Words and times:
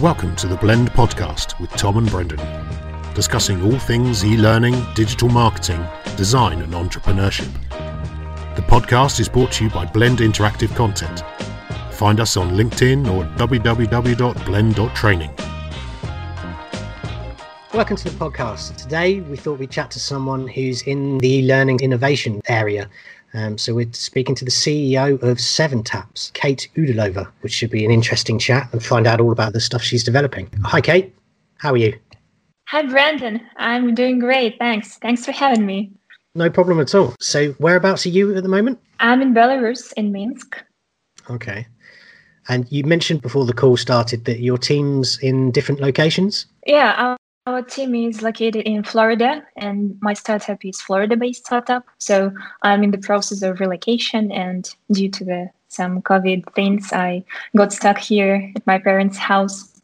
Welcome 0.00 0.36
to 0.36 0.46
the 0.46 0.56
Blend 0.56 0.90
podcast 0.92 1.58
with 1.58 1.70
Tom 1.70 1.96
and 1.96 2.06
Brendan, 2.10 2.38
discussing 3.14 3.62
all 3.62 3.78
things 3.78 4.22
e 4.26 4.36
learning, 4.36 4.74
digital 4.94 5.30
marketing, 5.30 5.82
design, 6.18 6.60
and 6.60 6.74
entrepreneurship. 6.74 7.50
The 8.56 8.62
podcast 8.62 9.20
is 9.20 9.28
brought 9.30 9.52
to 9.52 9.64
you 9.64 9.70
by 9.70 9.86
Blend 9.86 10.18
Interactive 10.18 10.76
Content. 10.76 11.22
Find 11.92 12.20
us 12.20 12.36
on 12.36 12.50
LinkedIn 12.50 13.10
or 13.10 13.24
www.blend.training. 13.38 15.30
Welcome 17.72 17.96
to 17.96 18.04
the 18.04 18.10
podcast. 18.18 18.76
Today, 18.76 19.20
we 19.20 19.38
thought 19.38 19.58
we'd 19.58 19.70
chat 19.70 19.90
to 19.92 19.98
someone 19.98 20.46
who's 20.46 20.82
in 20.82 21.16
the 21.18 21.40
learning 21.46 21.80
innovation 21.80 22.42
area 22.48 22.90
um, 23.36 23.58
so 23.58 23.74
we're 23.74 23.92
speaking 23.92 24.34
to 24.34 24.44
the 24.44 24.50
CEO 24.50 25.22
of 25.22 25.40
Seven 25.40 25.82
Taps, 25.82 26.30
Kate 26.32 26.68
Udalova, 26.76 27.28
which 27.42 27.52
should 27.52 27.70
be 27.70 27.84
an 27.84 27.90
interesting 27.90 28.38
chat 28.38 28.68
and 28.72 28.82
find 28.82 29.06
out 29.06 29.20
all 29.20 29.30
about 29.30 29.52
the 29.52 29.60
stuff 29.60 29.82
she's 29.82 30.02
developing. 30.02 30.48
Hi, 30.64 30.80
Kate. 30.80 31.14
How 31.58 31.72
are 31.72 31.76
you? 31.76 31.98
Hi, 32.68 32.82
Brendan. 32.82 33.40
I'm 33.58 33.94
doing 33.94 34.18
great. 34.18 34.58
Thanks. 34.58 34.96
Thanks 34.98 35.24
for 35.24 35.32
having 35.32 35.66
me. 35.66 35.92
No 36.34 36.48
problem 36.48 36.80
at 36.80 36.94
all. 36.94 37.14
So, 37.20 37.52
whereabouts 37.52 38.06
are 38.06 38.10
you 38.10 38.34
at 38.34 38.42
the 38.42 38.48
moment? 38.48 38.80
I'm 39.00 39.20
in 39.20 39.34
Belarus, 39.34 39.92
in 39.96 40.12
Minsk. 40.12 40.62
Okay. 41.28 41.66
And 42.48 42.70
you 42.70 42.84
mentioned 42.84 43.22
before 43.22 43.44
the 43.44 43.52
call 43.52 43.76
started 43.76 44.24
that 44.24 44.40
your 44.40 44.56
team's 44.56 45.18
in 45.18 45.50
different 45.50 45.80
locations? 45.80 46.46
Yeah, 46.66 47.16
our 47.46 47.62
team 47.62 47.94
is 47.94 48.22
located 48.22 48.66
in 48.66 48.82
Florida, 48.82 49.42
and 49.56 49.96
my 50.00 50.14
startup 50.14 50.64
is 50.64 50.80
Florida-based 50.80 51.46
startup. 51.46 51.84
So 51.98 52.32
I'm 52.62 52.82
in 52.82 52.90
the 52.90 52.98
process 52.98 53.42
of 53.42 53.60
relocation, 53.60 54.32
and 54.32 54.68
due 54.90 55.08
to 55.10 55.24
the 55.24 55.50
some 55.68 56.02
COVID 56.02 56.52
things, 56.54 56.92
I 56.92 57.24
got 57.56 57.72
stuck 57.72 57.98
here 57.98 58.52
at 58.56 58.66
my 58.66 58.78
parents' 58.78 59.18
house. 59.18 59.80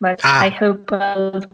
But 0.00 0.20
ah. 0.24 0.42
I 0.42 0.48
hope 0.48 0.92
I'll 0.92 1.44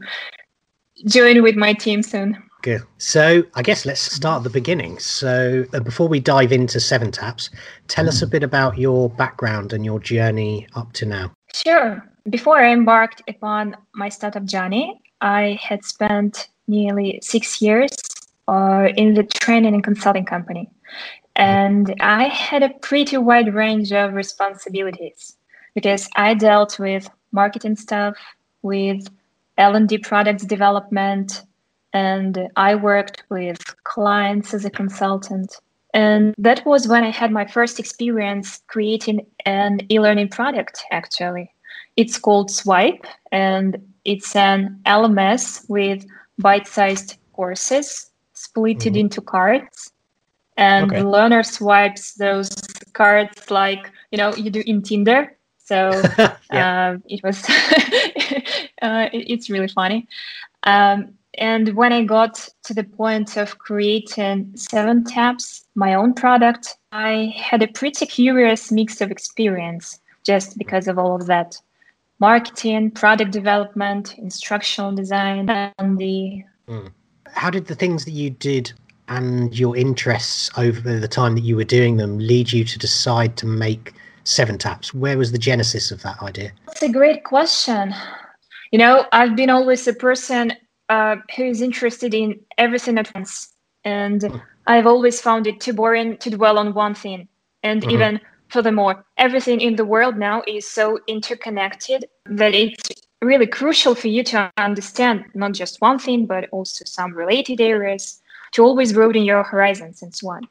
join 1.06 1.42
with 1.42 1.56
my 1.56 1.74
team 1.74 2.02
soon. 2.02 2.42
Good. 2.62 2.82
So 2.98 3.42
I 3.54 3.62
guess 3.62 3.84
let's 3.84 4.00
start 4.00 4.38
at 4.38 4.44
the 4.44 4.50
beginning. 4.50 4.98
So 5.00 5.64
uh, 5.74 5.80
before 5.80 6.08
we 6.08 6.20
dive 6.20 6.52
into 6.52 6.80
Seven 6.80 7.10
Taps, 7.10 7.50
tell 7.88 8.08
us 8.08 8.22
a 8.22 8.26
bit 8.26 8.42
about 8.42 8.78
your 8.78 9.10
background 9.10 9.72
and 9.72 9.84
your 9.84 9.98
journey 9.98 10.66
up 10.74 10.92
to 10.94 11.06
now. 11.06 11.32
Sure. 11.54 12.02
Before 12.30 12.58
I 12.58 12.72
embarked 12.72 13.22
upon 13.28 13.76
my 13.94 14.08
startup 14.08 14.44
journey, 14.44 15.00
I 15.22 15.58
had 15.62 15.84
spent 15.84 16.48
nearly 16.66 17.20
six 17.22 17.62
years 17.62 17.96
uh, 18.48 18.88
in 18.96 19.14
the 19.14 19.22
training 19.22 19.72
and 19.74 19.84
consulting 19.84 20.24
company. 20.24 20.68
And 21.36 21.94
I 22.00 22.24
had 22.24 22.62
a 22.62 22.70
pretty 22.80 23.16
wide 23.16 23.54
range 23.54 23.92
of 23.92 24.12
responsibilities 24.12 25.36
because 25.74 26.08
I 26.16 26.34
dealt 26.34 26.78
with 26.78 27.08
marketing 27.30 27.76
stuff, 27.76 28.16
with 28.60 29.08
L&D 29.56 29.98
products 29.98 30.44
development, 30.44 31.42
and 31.94 32.48
I 32.56 32.74
worked 32.74 33.22
with 33.30 33.58
clients 33.84 34.52
as 34.52 34.64
a 34.64 34.70
consultant. 34.70 35.56
And 35.94 36.34
that 36.38 36.64
was 36.66 36.88
when 36.88 37.04
I 37.04 37.10
had 37.10 37.30
my 37.30 37.46
first 37.46 37.78
experience 37.78 38.62
creating 38.66 39.26
an 39.44 39.80
e-learning 39.90 40.28
product 40.28 40.82
actually. 40.90 41.50
It's 41.96 42.18
called 42.18 42.50
Swipe 42.50 43.06
and 43.30 43.76
it's 44.04 44.34
an 44.36 44.80
LMS 44.86 45.68
with 45.68 46.06
bite-sized 46.38 47.16
courses 47.32 48.10
splitted 48.34 48.92
mm-hmm. 48.92 48.96
into 48.96 49.20
cards 49.20 49.92
and 50.56 50.90
okay. 50.90 51.00
the 51.00 51.08
learner 51.08 51.42
swipes 51.42 52.14
those 52.14 52.50
cards 52.92 53.50
like 53.50 53.90
you 54.10 54.18
know 54.18 54.34
you 54.34 54.50
do 54.50 54.62
in 54.66 54.82
tinder 54.82 55.36
so 55.58 55.90
yeah. 56.18 56.34
uh, 56.50 56.98
it 57.08 57.22
was 57.22 57.42
uh, 58.82 59.08
it's 59.12 59.48
really 59.48 59.68
funny 59.68 60.06
um, 60.64 61.12
and 61.38 61.74
when 61.74 61.92
i 61.92 62.02
got 62.04 62.48
to 62.64 62.74
the 62.74 62.84
point 62.84 63.36
of 63.38 63.58
creating 63.58 64.50
seven 64.54 65.04
taps, 65.04 65.64
my 65.74 65.94
own 65.94 66.12
product 66.12 66.76
i 66.92 67.32
had 67.36 67.62
a 67.62 67.68
pretty 67.68 68.06
curious 68.06 68.70
mix 68.70 69.00
of 69.00 69.10
experience 69.10 70.00
just 70.24 70.58
because 70.58 70.86
of 70.86 70.98
all 70.98 71.14
of 71.14 71.26
that 71.26 71.60
marketing, 72.22 72.88
product 72.92 73.32
development, 73.32 74.16
instructional 74.16 74.92
design, 74.94 75.50
and 75.50 75.98
the. 75.98 76.44
Mm. 76.68 76.92
How 77.26 77.50
did 77.50 77.66
the 77.66 77.74
things 77.74 78.04
that 78.04 78.12
you 78.12 78.30
did 78.30 78.72
and 79.08 79.58
your 79.58 79.76
interests 79.76 80.48
over 80.56 80.80
the 80.80 81.08
time 81.08 81.34
that 81.34 81.42
you 81.42 81.56
were 81.56 81.70
doing 81.78 81.96
them 81.96 82.18
lead 82.18 82.52
you 82.52 82.64
to 82.64 82.78
decide 82.78 83.36
to 83.38 83.46
make 83.46 83.94
Seven 84.22 84.56
Taps? 84.56 84.94
Where 84.94 85.18
was 85.18 85.32
the 85.32 85.38
genesis 85.38 85.90
of 85.90 86.00
that 86.02 86.22
idea? 86.22 86.52
That's 86.66 86.84
a 86.84 86.92
great 86.92 87.24
question. 87.24 87.92
You 88.70 88.78
know, 88.78 89.06
I've 89.10 89.34
been 89.34 89.50
always 89.50 89.88
a 89.88 89.92
person 89.92 90.52
uh, 90.88 91.16
who 91.36 91.44
is 91.44 91.60
interested 91.60 92.14
in 92.14 92.38
everything 92.56 92.98
at 92.98 93.12
once. 93.14 93.52
And 93.84 94.20
mm. 94.20 94.42
I've 94.68 94.86
always 94.86 95.20
found 95.20 95.48
it 95.48 95.60
too 95.60 95.72
boring 95.72 96.18
to 96.18 96.30
dwell 96.30 96.56
on 96.56 96.72
one 96.72 96.94
thing. 96.94 97.26
And 97.64 97.82
mm-hmm. 97.82 97.90
even 97.90 98.20
Furthermore, 98.52 99.02
everything 99.16 99.62
in 99.62 99.76
the 99.76 99.84
world 99.84 100.18
now 100.18 100.42
is 100.46 100.68
so 100.68 100.98
interconnected 101.08 102.04
that 102.26 102.54
it's 102.54 102.90
really 103.22 103.46
crucial 103.46 103.94
for 103.94 104.08
you 104.08 104.22
to 104.24 104.52
understand 104.58 105.24
not 105.34 105.52
just 105.52 105.80
one 105.80 105.98
thing, 105.98 106.26
but 106.26 106.50
also 106.52 106.84
some 106.84 107.14
related 107.14 107.62
areas 107.62 108.20
to 108.52 108.62
always 108.62 108.92
broaden 108.92 109.24
your 109.24 109.42
horizons 109.42 110.02
and 110.02 110.14
so 110.14 110.28
on. 110.32 110.42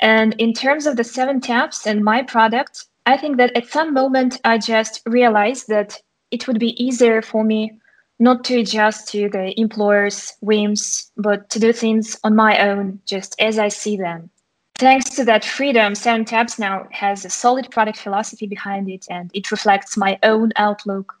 And 0.00 0.34
in 0.38 0.54
terms 0.54 0.86
of 0.86 0.96
the 0.96 1.04
seven 1.04 1.40
taps 1.40 1.86
and 1.86 2.02
my 2.02 2.22
product, 2.22 2.84
I 3.06 3.16
think 3.16 3.36
that 3.36 3.56
at 3.56 3.68
some 3.68 3.94
moment 3.94 4.40
I 4.42 4.58
just 4.58 5.00
realized 5.06 5.68
that 5.68 5.96
it 6.32 6.48
would 6.48 6.58
be 6.58 6.84
easier 6.84 7.22
for 7.22 7.44
me 7.44 7.78
not 8.18 8.42
to 8.46 8.58
adjust 8.58 9.06
to 9.12 9.28
the 9.28 9.58
employer's 9.60 10.32
whims, 10.40 11.12
but 11.16 11.48
to 11.50 11.60
do 11.60 11.72
things 11.72 12.18
on 12.24 12.34
my 12.34 12.58
own, 12.58 12.98
just 13.06 13.36
as 13.38 13.56
I 13.56 13.68
see 13.68 13.96
them. 13.96 14.30
Thanks 14.78 15.08
to 15.16 15.24
that 15.24 15.42
freedom, 15.42 15.94
Seven 15.94 16.26
Taps 16.26 16.58
now 16.58 16.86
has 16.90 17.24
a 17.24 17.30
solid 17.30 17.70
product 17.70 17.98
philosophy 17.98 18.46
behind 18.46 18.90
it 18.90 19.06
and 19.08 19.30
it 19.32 19.50
reflects 19.50 19.96
my 19.96 20.18
own 20.22 20.52
outlook. 20.56 21.14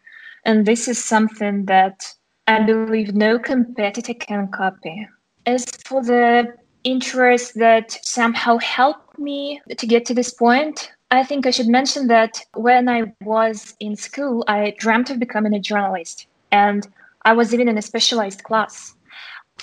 And 0.44 0.66
this 0.66 0.88
is 0.88 1.02
something 1.02 1.64
that 1.64 2.04
I 2.46 2.62
believe 2.62 3.14
no 3.14 3.38
competitor 3.38 4.12
can 4.12 4.48
copy. 4.48 5.08
As 5.46 5.64
for 5.86 6.04
the 6.04 6.54
interests 6.84 7.52
that 7.54 7.98
somehow 8.02 8.58
helped 8.58 9.18
me 9.18 9.62
to 9.74 9.86
get 9.86 10.04
to 10.06 10.14
this 10.14 10.34
point, 10.34 10.92
I 11.10 11.24
think 11.24 11.46
I 11.46 11.50
should 11.50 11.68
mention 11.68 12.08
that 12.08 12.40
when 12.54 12.90
I 12.90 13.14
was 13.22 13.74
in 13.80 13.96
school, 13.96 14.44
I 14.48 14.74
dreamt 14.78 15.08
of 15.08 15.18
becoming 15.18 15.54
a 15.54 15.60
journalist. 15.60 16.26
And 16.52 16.86
I 17.24 17.32
was 17.32 17.54
even 17.54 17.68
in 17.68 17.78
a 17.78 17.82
specialized 17.82 18.42
class. 18.42 18.94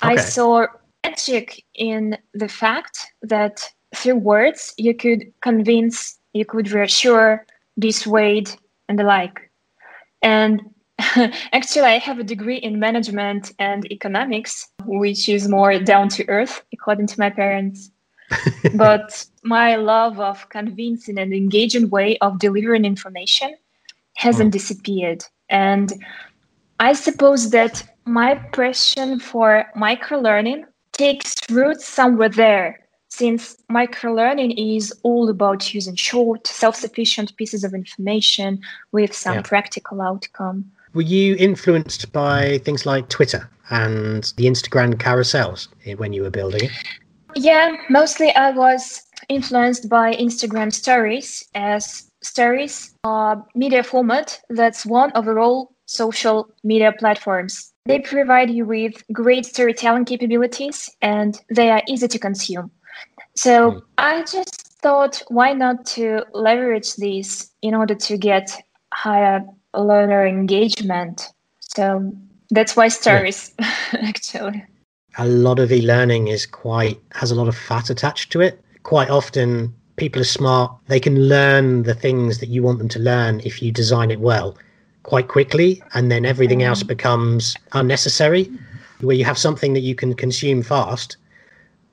Okay. 0.02 0.14
I 0.14 0.16
saw 0.16 0.66
magic 1.04 1.64
in 1.74 2.18
the 2.32 2.48
fact 2.48 2.98
that 3.22 3.62
through 3.94 4.16
words 4.16 4.74
you 4.76 4.94
could 4.94 5.32
convince 5.40 6.18
you 6.32 6.44
could 6.44 6.70
reassure 6.70 7.46
dissuade 7.78 8.50
and 8.88 8.98
the 8.98 9.04
like. 9.04 9.50
And 10.22 10.60
actually 11.52 11.82
i 11.82 11.98
have 11.98 12.20
a 12.20 12.24
degree 12.24 12.58
in 12.58 12.78
management 12.78 13.52
and 13.58 13.90
economics 13.90 14.68
which 14.84 15.28
is 15.28 15.48
more 15.48 15.76
down 15.80 16.08
to 16.08 16.28
earth 16.28 16.62
according 16.72 17.06
to 17.08 17.18
my 17.18 17.30
parents. 17.30 17.90
But 18.74 19.26
my 19.42 19.76
love 19.76 20.18
of 20.18 20.48
convincing 20.48 21.18
and 21.18 21.32
engaging 21.34 21.90
way 21.90 22.16
of 22.18 22.38
delivering 22.38 22.84
information 22.84 23.54
hasn't 24.16 24.48
oh. 24.54 24.58
disappeared. 24.58 25.24
And 25.48 25.92
i 26.80 26.92
suppose 26.92 27.50
that 27.50 27.82
my 28.04 28.34
passion 28.52 29.18
for 29.18 29.66
micro 29.74 30.18
learning 30.18 30.64
takes 30.92 31.34
root 31.50 31.80
somewhere 31.80 32.28
there 32.28 32.83
since 33.16 33.56
microlearning 33.70 34.54
is 34.76 34.92
all 35.04 35.28
about 35.28 35.72
using 35.72 35.94
short, 35.94 36.46
self-sufficient 36.48 37.36
pieces 37.36 37.62
of 37.62 37.72
information 37.72 38.60
with 38.90 39.14
some 39.14 39.34
yeah. 39.34 39.42
practical 39.42 40.02
outcome. 40.02 40.64
Were 40.94 41.02
you 41.02 41.36
influenced 41.36 42.12
by 42.12 42.58
things 42.64 42.86
like 42.86 43.08
Twitter 43.08 43.48
and 43.70 44.32
the 44.36 44.46
Instagram 44.46 44.94
carousels 44.94 45.68
when 45.96 46.12
you 46.12 46.22
were 46.22 46.30
building 46.30 46.64
it? 46.64 46.72
Yeah, 47.36 47.76
mostly 47.88 48.34
I 48.34 48.50
was 48.50 49.02
influenced 49.28 49.88
by 49.88 50.14
Instagram 50.14 50.72
stories 50.72 51.44
as 51.54 52.10
stories 52.22 52.94
are 53.04 53.44
media 53.54 53.82
format 53.82 54.40
that's 54.50 54.84
one 54.84 55.12
of 55.12 55.28
all 55.28 55.72
social 55.86 56.48
media 56.64 56.92
platforms. 56.98 57.72
They 57.86 58.00
provide 58.00 58.50
you 58.50 58.64
with 58.64 58.94
great 59.12 59.46
storytelling 59.46 60.06
capabilities 60.06 60.90
and 61.02 61.38
they 61.54 61.70
are 61.70 61.82
easy 61.86 62.08
to 62.08 62.18
consume. 62.18 62.70
So 63.36 63.72
mm. 63.72 63.82
I 63.98 64.20
just 64.22 64.78
thought, 64.82 65.22
why 65.28 65.52
not 65.52 65.84
to 65.86 66.24
leverage 66.32 66.96
these 66.96 67.50
in 67.62 67.74
order 67.74 67.94
to 67.94 68.16
get 68.16 68.50
higher 68.92 69.44
learner 69.74 70.26
engagement? 70.26 71.32
So 71.60 72.12
that's 72.50 72.76
why 72.76 72.88
stories, 72.88 73.52
yeah. 73.58 73.74
actually. 74.02 74.64
A 75.18 75.26
lot 75.26 75.58
of 75.58 75.70
e-learning 75.70 76.28
is 76.28 76.44
quite 76.46 77.00
has 77.12 77.30
a 77.30 77.34
lot 77.34 77.48
of 77.48 77.56
fat 77.56 77.90
attached 77.90 78.32
to 78.32 78.40
it. 78.40 78.60
Quite 78.82 79.10
often, 79.10 79.72
people 79.96 80.20
are 80.20 80.24
smart; 80.24 80.76
they 80.88 81.00
can 81.00 81.28
learn 81.28 81.84
the 81.84 81.94
things 81.94 82.38
that 82.38 82.48
you 82.48 82.62
want 82.62 82.78
them 82.78 82.88
to 82.90 82.98
learn 82.98 83.40
if 83.44 83.62
you 83.62 83.70
design 83.72 84.10
it 84.10 84.20
well. 84.20 84.56
quite 85.04 85.28
quickly 85.28 85.82
and 85.92 86.10
then 86.10 86.24
everything 86.24 86.62
else 86.62 86.82
mm. 86.82 86.88
becomes 86.88 87.54
unnecessary 87.72 88.50
where 89.00 89.14
you 89.14 89.24
have 89.24 89.38
something 89.38 89.74
that 89.74 89.80
you 89.80 89.94
can 89.94 90.14
consume 90.14 90.62
fast 90.62 91.16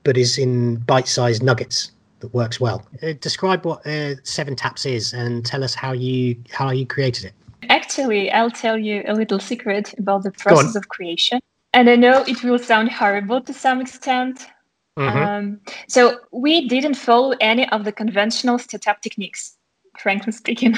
but 0.04 0.16
is 0.16 0.38
in 0.38 0.76
bite-sized 0.76 1.42
nuggets 1.42 1.92
that 2.20 2.32
works 2.34 2.60
well 2.60 2.86
uh, 3.02 3.12
describe 3.20 3.64
what 3.64 3.86
uh, 3.86 4.14
seven 4.22 4.54
taps 4.54 4.86
is 4.86 5.12
and 5.12 5.44
tell 5.44 5.64
us 5.64 5.74
how 5.74 5.92
you 5.92 6.36
how 6.52 6.70
you 6.70 6.86
created 6.86 7.24
it 7.24 7.32
actually 7.68 8.30
i'll 8.32 8.50
tell 8.50 8.78
you 8.78 9.02
a 9.06 9.14
little 9.14 9.38
secret 9.38 9.94
about 9.98 10.22
the 10.22 10.30
process 10.32 10.74
of 10.74 10.88
creation 10.88 11.40
and 11.72 11.88
i 11.88 11.96
know 11.96 12.24
it 12.26 12.42
will 12.42 12.58
sound 12.58 12.90
horrible 12.90 13.40
to 13.40 13.52
some 13.52 13.80
extent 13.80 14.46
mm-hmm. 14.98 15.18
um, 15.18 15.60
so 15.88 16.18
we 16.32 16.68
didn't 16.68 16.94
follow 16.94 17.34
any 17.40 17.68
of 17.70 17.84
the 17.84 17.92
conventional 17.92 18.58
setup 18.58 19.00
techniques 19.00 19.56
frankly 19.98 20.32
speaking. 20.32 20.74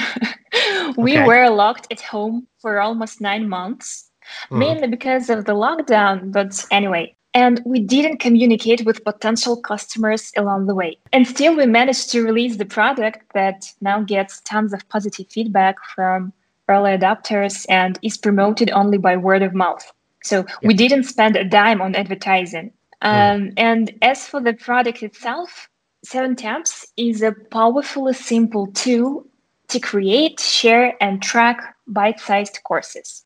we 0.97 1.17
okay. 1.17 1.25
were 1.25 1.49
locked 1.49 1.87
at 1.91 2.01
home 2.01 2.47
for 2.59 2.79
almost 2.79 3.21
nine 3.21 3.47
months, 3.47 4.09
mm. 4.49 4.57
mainly 4.57 4.87
because 4.87 5.29
of 5.29 5.45
the 5.45 5.53
lockdown. 5.53 6.31
But 6.31 6.63
anyway, 6.71 7.15
and 7.35 7.61
we 7.65 7.81
didn't 7.81 8.19
communicate 8.19 8.85
with 8.85 9.03
potential 9.03 9.57
customers 9.57 10.31
along 10.37 10.67
the 10.67 10.73
way. 10.73 10.97
And 11.11 11.27
still, 11.27 11.55
we 11.55 11.65
managed 11.65 12.09
to 12.11 12.23
release 12.23 12.55
the 12.55 12.65
product 12.65 13.33
that 13.33 13.71
now 13.81 14.01
gets 14.01 14.39
tons 14.41 14.73
of 14.73 14.87
positive 14.87 15.27
feedback 15.29 15.75
from 15.93 16.31
early 16.69 16.91
adopters 16.97 17.65
and 17.67 17.99
is 18.01 18.17
promoted 18.17 18.71
only 18.71 18.97
by 18.97 19.17
word 19.17 19.43
of 19.43 19.53
mouth. 19.53 19.91
So 20.23 20.45
yeah. 20.47 20.67
we 20.67 20.73
didn't 20.73 21.03
spend 21.03 21.35
a 21.35 21.43
dime 21.43 21.81
on 21.81 21.93
advertising. 21.93 22.71
Hmm. 23.01 23.07
Um, 23.07 23.41
mm. 23.41 23.53
And 23.57 23.93
as 24.01 24.25
for 24.25 24.39
the 24.39 24.53
product 24.53 25.03
itself, 25.03 25.69
Seven 26.05 26.35
Taps 26.37 26.87
is 26.95 27.21
a 27.21 27.33
powerfully 27.51 28.13
simple 28.13 28.67
tool 28.67 29.25
to 29.67 29.79
create, 29.79 30.39
share, 30.39 30.95
and 31.01 31.21
track 31.21 31.75
bite 31.87 32.19
sized 32.19 32.59
courses. 32.63 33.25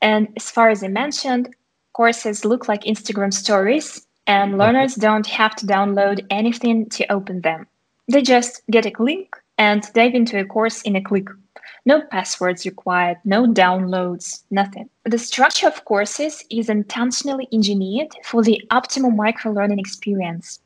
And 0.00 0.28
as 0.36 0.50
far 0.50 0.70
as 0.70 0.84
I 0.84 0.88
mentioned, 0.88 1.54
courses 1.92 2.44
look 2.44 2.68
like 2.68 2.84
Instagram 2.84 3.32
stories, 3.32 4.06
and 4.26 4.58
learners 4.58 4.94
don't 4.94 5.26
have 5.26 5.56
to 5.56 5.66
download 5.66 6.24
anything 6.30 6.88
to 6.90 7.12
open 7.12 7.40
them. 7.40 7.66
They 8.08 8.22
just 8.22 8.62
get 8.70 8.86
a 8.86 8.92
link 9.02 9.36
and 9.58 9.82
dive 9.92 10.14
into 10.14 10.38
a 10.38 10.44
course 10.44 10.82
in 10.82 10.96
a 10.96 11.02
click. 11.02 11.28
No 11.86 12.02
passwords 12.02 12.66
required, 12.66 13.18
no 13.24 13.46
downloads, 13.46 14.42
nothing. 14.50 14.88
The 15.04 15.18
structure 15.18 15.66
of 15.66 15.84
courses 15.84 16.44
is 16.50 16.68
intentionally 16.68 17.48
engineered 17.52 18.08
for 18.24 18.42
the 18.42 18.62
optimal 18.70 19.14
micro 19.14 19.52
learning 19.52 19.78
experience. 19.78 20.60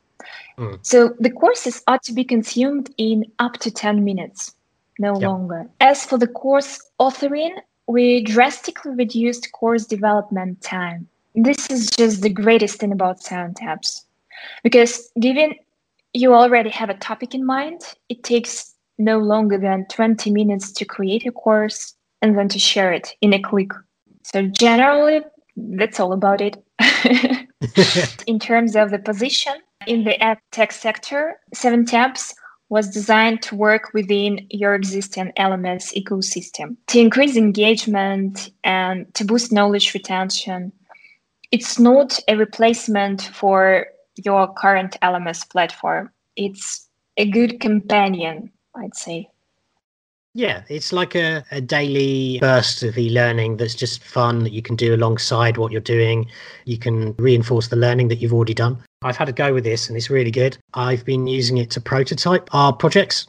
Mm. 0.57 0.79
So 0.81 1.15
the 1.19 1.29
courses 1.29 1.81
are 1.87 1.99
to 1.99 2.13
be 2.13 2.23
consumed 2.23 2.93
in 2.97 3.25
up 3.39 3.53
to 3.59 3.71
10 3.71 4.03
minutes, 4.03 4.53
no 4.99 5.13
longer. 5.13 5.69
As 5.79 6.05
for 6.05 6.17
the 6.17 6.27
course 6.27 6.79
authoring, 6.99 7.55
we 7.87 8.23
drastically 8.23 8.91
reduced 8.95 9.51
course 9.51 9.85
development 9.85 10.61
time. 10.61 11.07
This 11.35 11.69
is 11.69 11.89
just 11.89 12.21
the 12.21 12.29
greatest 12.29 12.79
thing 12.79 12.91
about 12.91 13.21
Seven 13.21 13.53
Taps. 13.53 14.05
Because 14.63 15.11
given 15.19 15.55
you 16.13 16.33
already 16.33 16.69
have 16.69 16.89
a 16.89 16.95
topic 16.95 17.35
in 17.35 17.45
mind, 17.45 17.81
it 18.09 18.23
takes 18.23 18.73
no 18.97 19.19
longer 19.19 19.57
than 19.57 19.85
20 19.87 20.31
minutes 20.31 20.71
to 20.71 20.85
create 20.85 21.25
a 21.25 21.31
course 21.31 21.93
and 22.21 22.37
then 22.37 22.47
to 22.47 22.59
share 22.59 22.93
it 22.93 23.15
in 23.21 23.33
a 23.33 23.41
click. 23.41 23.71
So 24.23 24.43
generally, 24.43 25.21
that's 25.57 25.99
all 25.99 26.13
about 26.13 26.41
it. 26.41 26.63
in 28.27 28.39
terms 28.39 28.75
of 28.75 28.91
the 28.91 28.99
position, 28.99 29.53
in 29.87 30.03
the 30.03 30.21
ed 30.23 30.37
tech 30.51 30.71
sector, 30.71 31.39
Seven 31.53 31.85
Taps 31.85 32.33
was 32.69 32.89
designed 32.89 33.41
to 33.43 33.55
work 33.55 33.91
within 33.93 34.47
your 34.49 34.73
existing 34.73 35.31
LMS 35.37 35.93
ecosystem 35.93 36.75
to 36.87 36.99
increase 36.99 37.37
engagement 37.37 38.49
and 38.63 39.13
to 39.13 39.23
boost 39.23 39.51
knowledge 39.51 39.93
retention. 39.93 40.71
It's 41.55 41.79
not 41.79 42.19
a 42.27 42.35
replacement 42.35 43.21
for 43.33 43.87
your 44.21 44.53
current 44.55 44.97
LMS 45.01 45.49
platform. 45.49 46.11
It's 46.35 46.89
a 47.15 47.31
good 47.31 47.61
companion, 47.61 48.51
I'd 48.75 48.93
say. 48.93 49.29
Yeah, 50.33 50.63
it's 50.67 50.91
like 50.91 51.15
a, 51.15 51.45
a 51.51 51.61
daily 51.61 52.39
burst 52.41 52.83
of 52.83 52.97
e 52.97 53.09
learning 53.09 53.55
that's 53.55 53.73
just 53.73 54.03
fun 54.03 54.43
that 54.43 54.51
you 54.51 54.61
can 54.61 54.75
do 54.75 54.93
alongside 54.93 55.55
what 55.55 55.71
you're 55.71 55.79
doing. 55.79 56.29
You 56.65 56.77
can 56.77 57.13
reinforce 57.13 57.69
the 57.69 57.77
learning 57.77 58.09
that 58.09 58.17
you've 58.17 58.33
already 58.33 58.53
done. 58.53 58.77
I've 59.03 59.15
had 59.15 59.29
a 59.29 59.31
go 59.31 59.53
with 59.53 59.63
this 59.63 59.87
and 59.87 59.95
it's 59.95 60.09
really 60.09 60.31
good. 60.31 60.57
I've 60.73 61.05
been 61.05 61.25
using 61.25 61.57
it 61.57 61.69
to 61.69 61.79
prototype 61.79 62.53
our 62.53 62.73
projects. 62.73 63.27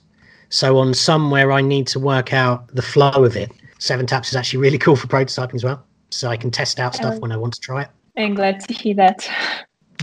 So, 0.48 0.78
on 0.78 0.94
some 0.94 1.30
where 1.30 1.52
I 1.52 1.60
need 1.60 1.86
to 1.94 2.00
work 2.00 2.32
out 2.32 2.74
the 2.74 2.82
flow 2.82 3.24
of 3.24 3.36
it, 3.36 3.52
Seven 3.78 4.04
Taps 4.04 4.30
is 4.30 4.34
actually 4.34 4.62
really 4.62 4.78
cool 4.84 4.96
for 4.96 5.06
prototyping 5.06 5.54
as 5.54 5.62
well. 5.62 5.86
So, 6.10 6.28
I 6.28 6.36
can 6.36 6.50
test 6.50 6.80
out 6.80 6.96
stuff 6.96 7.14
um, 7.14 7.20
when 7.20 7.30
I 7.30 7.36
want 7.36 7.54
to 7.54 7.60
try 7.60 7.82
it. 7.82 7.88
I'm 8.16 8.34
glad 8.34 8.60
to 8.60 8.72
hear 8.74 8.94
that. 8.94 9.28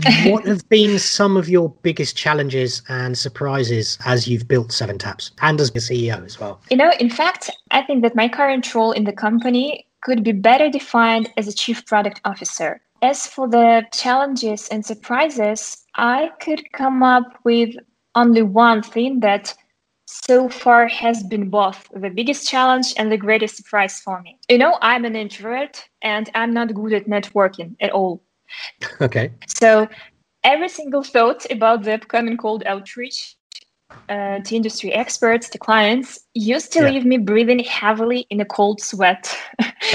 what 0.26 0.44
have 0.46 0.68
been 0.68 0.98
some 0.98 1.36
of 1.36 1.48
your 1.48 1.70
biggest 1.82 2.16
challenges 2.16 2.82
and 2.88 3.16
surprises 3.16 3.98
as 4.04 4.26
you've 4.28 4.48
built 4.48 4.72
Seven 4.72 4.98
Taps 4.98 5.30
and 5.40 5.60
as 5.60 5.70
a 5.70 5.74
CEO 5.74 6.24
as 6.24 6.38
well? 6.38 6.60
You 6.70 6.76
know, 6.76 6.92
in 6.98 7.10
fact, 7.10 7.50
I 7.70 7.82
think 7.82 8.02
that 8.02 8.16
my 8.16 8.28
current 8.28 8.74
role 8.74 8.92
in 8.92 9.04
the 9.04 9.12
company 9.12 9.86
could 10.02 10.22
be 10.22 10.32
better 10.32 10.68
defined 10.68 11.30
as 11.36 11.48
a 11.48 11.52
chief 11.52 11.86
product 11.86 12.20
officer. 12.24 12.80
As 13.02 13.26
for 13.26 13.48
the 13.48 13.84
challenges 13.92 14.68
and 14.68 14.84
surprises, 14.84 15.84
I 15.94 16.30
could 16.40 16.72
come 16.72 17.02
up 17.02 17.38
with 17.44 17.74
only 18.14 18.42
one 18.42 18.82
thing 18.82 19.20
that 19.20 19.54
so 20.26 20.48
far 20.48 20.86
has 20.86 21.22
been 21.24 21.50
both 21.50 21.88
the 21.92 22.08
biggest 22.08 22.48
challenge 22.48 22.94
and 22.96 23.10
the 23.10 23.16
greatest 23.16 23.56
surprise 23.56 24.00
for 24.00 24.22
me. 24.22 24.38
You 24.48 24.58
know, 24.58 24.78
I'm 24.80 25.04
an 25.04 25.16
introvert 25.16 25.88
and 26.02 26.30
I'm 26.34 26.54
not 26.54 26.72
good 26.74 26.92
at 26.92 27.06
networking 27.06 27.76
at 27.80 27.90
all. 27.90 28.22
Okay. 29.00 29.32
So 29.48 29.88
every 30.44 30.68
single 30.68 31.02
thought 31.02 31.50
about 31.50 31.82
the 31.82 31.94
upcoming 31.94 32.36
cold 32.36 32.62
outreach 32.64 33.36
uh, 34.08 34.40
to 34.40 34.56
industry 34.56 34.92
experts, 34.92 35.48
to 35.50 35.58
clients, 35.58 36.20
used 36.34 36.72
to 36.72 36.80
yeah. 36.80 36.90
leave 36.90 37.04
me 37.04 37.18
breathing 37.18 37.60
heavily 37.60 38.26
in 38.30 38.40
a 38.40 38.44
cold 38.44 38.80
sweat. 38.80 39.34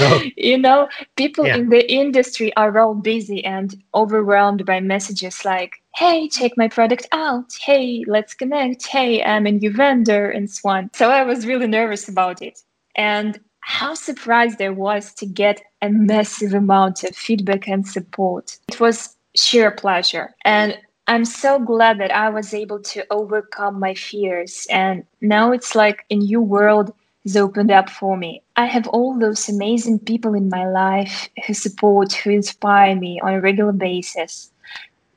Oh. 0.00 0.22
you 0.36 0.58
know, 0.58 0.88
people 1.16 1.46
yeah. 1.46 1.56
in 1.56 1.68
the 1.68 1.90
industry 1.92 2.54
are 2.56 2.78
all 2.78 2.94
busy 2.94 3.44
and 3.44 3.80
overwhelmed 3.94 4.64
by 4.66 4.80
messages 4.80 5.44
like, 5.44 5.82
hey, 5.94 6.28
check 6.28 6.52
my 6.56 6.68
product 6.68 7.06
out. 7.12 7.52
Hey, 7.60 8.04
let's 8.06 8.34
connect. 8.34 8.86
Hey, 8.86 9.22
I'm 9.22 9.46
a 9.46 9.52
new 9.52 9.72
vendor, 9.72 10.30
and 10.30 10.50
so 10.50 10.68
on. 10.68 10.90
So 10.94 11.10
I 11.10 11.22
was 11.24 11.46
really 11.46 11.66
nervous 11.66 12.08
about 12.08 12.42
it. 12.42 12.62
And 12.96 13.40
how 13.60 13.94
surprised 13.94 14.60
I 14.60 14.70
was 14.70 15.12
to 15.14 15.26
get 15.26 15.62
a 15.82 15.90
massive 15.90 16.54
amount 16.54 17.04
of 17.04 17.14
feedback 17.14 17.68
and 17.68 17.86
support. 17.86 18.58
It 18.68 18.80
was 18.80 19.16
sheer 19.34 19.70
pleasure. 19.70 20.34
And 20.44 20.78
I'm 21.10 21.24
so 21.24 21.58
glad 21.58 21.98
that 21.98 22.12
I 22.12 22.28
was 22.30 22.54
able 22.54 22.78
to 22.82 23.04
overcome 23.10 23.80
my 23.80 23.94
fears. 23.94 24.64
And 24.70 25.04
now 25.20 25.50
it's 25.50 25.74
like 25.74 26.04
a 26.08 26.14
new 26.14 26.40
world 26.40 26.94
has 27.24 27.36
opened 27.36 27.72
up 27.72 27.90
for 27.90 28.16
me. 28.16 28.42
I 28.54 28.66
have 28.66 28.86
all 28.86 29.18
those 29.18 29.48
amazing 29.48 29.98
people 29.98 30.34
in 30.34 30.48
my 30.48 30.68
life 30.68 31.28
who 31.44 31.52
support, 31.52 32.12
who 32.12 32.30
inspire 32.30 32.94
me 32.94 33.20
on 33.24 33.34
a 33.34 33.40
regular 33.40 33.72
basis. 33.72 34.52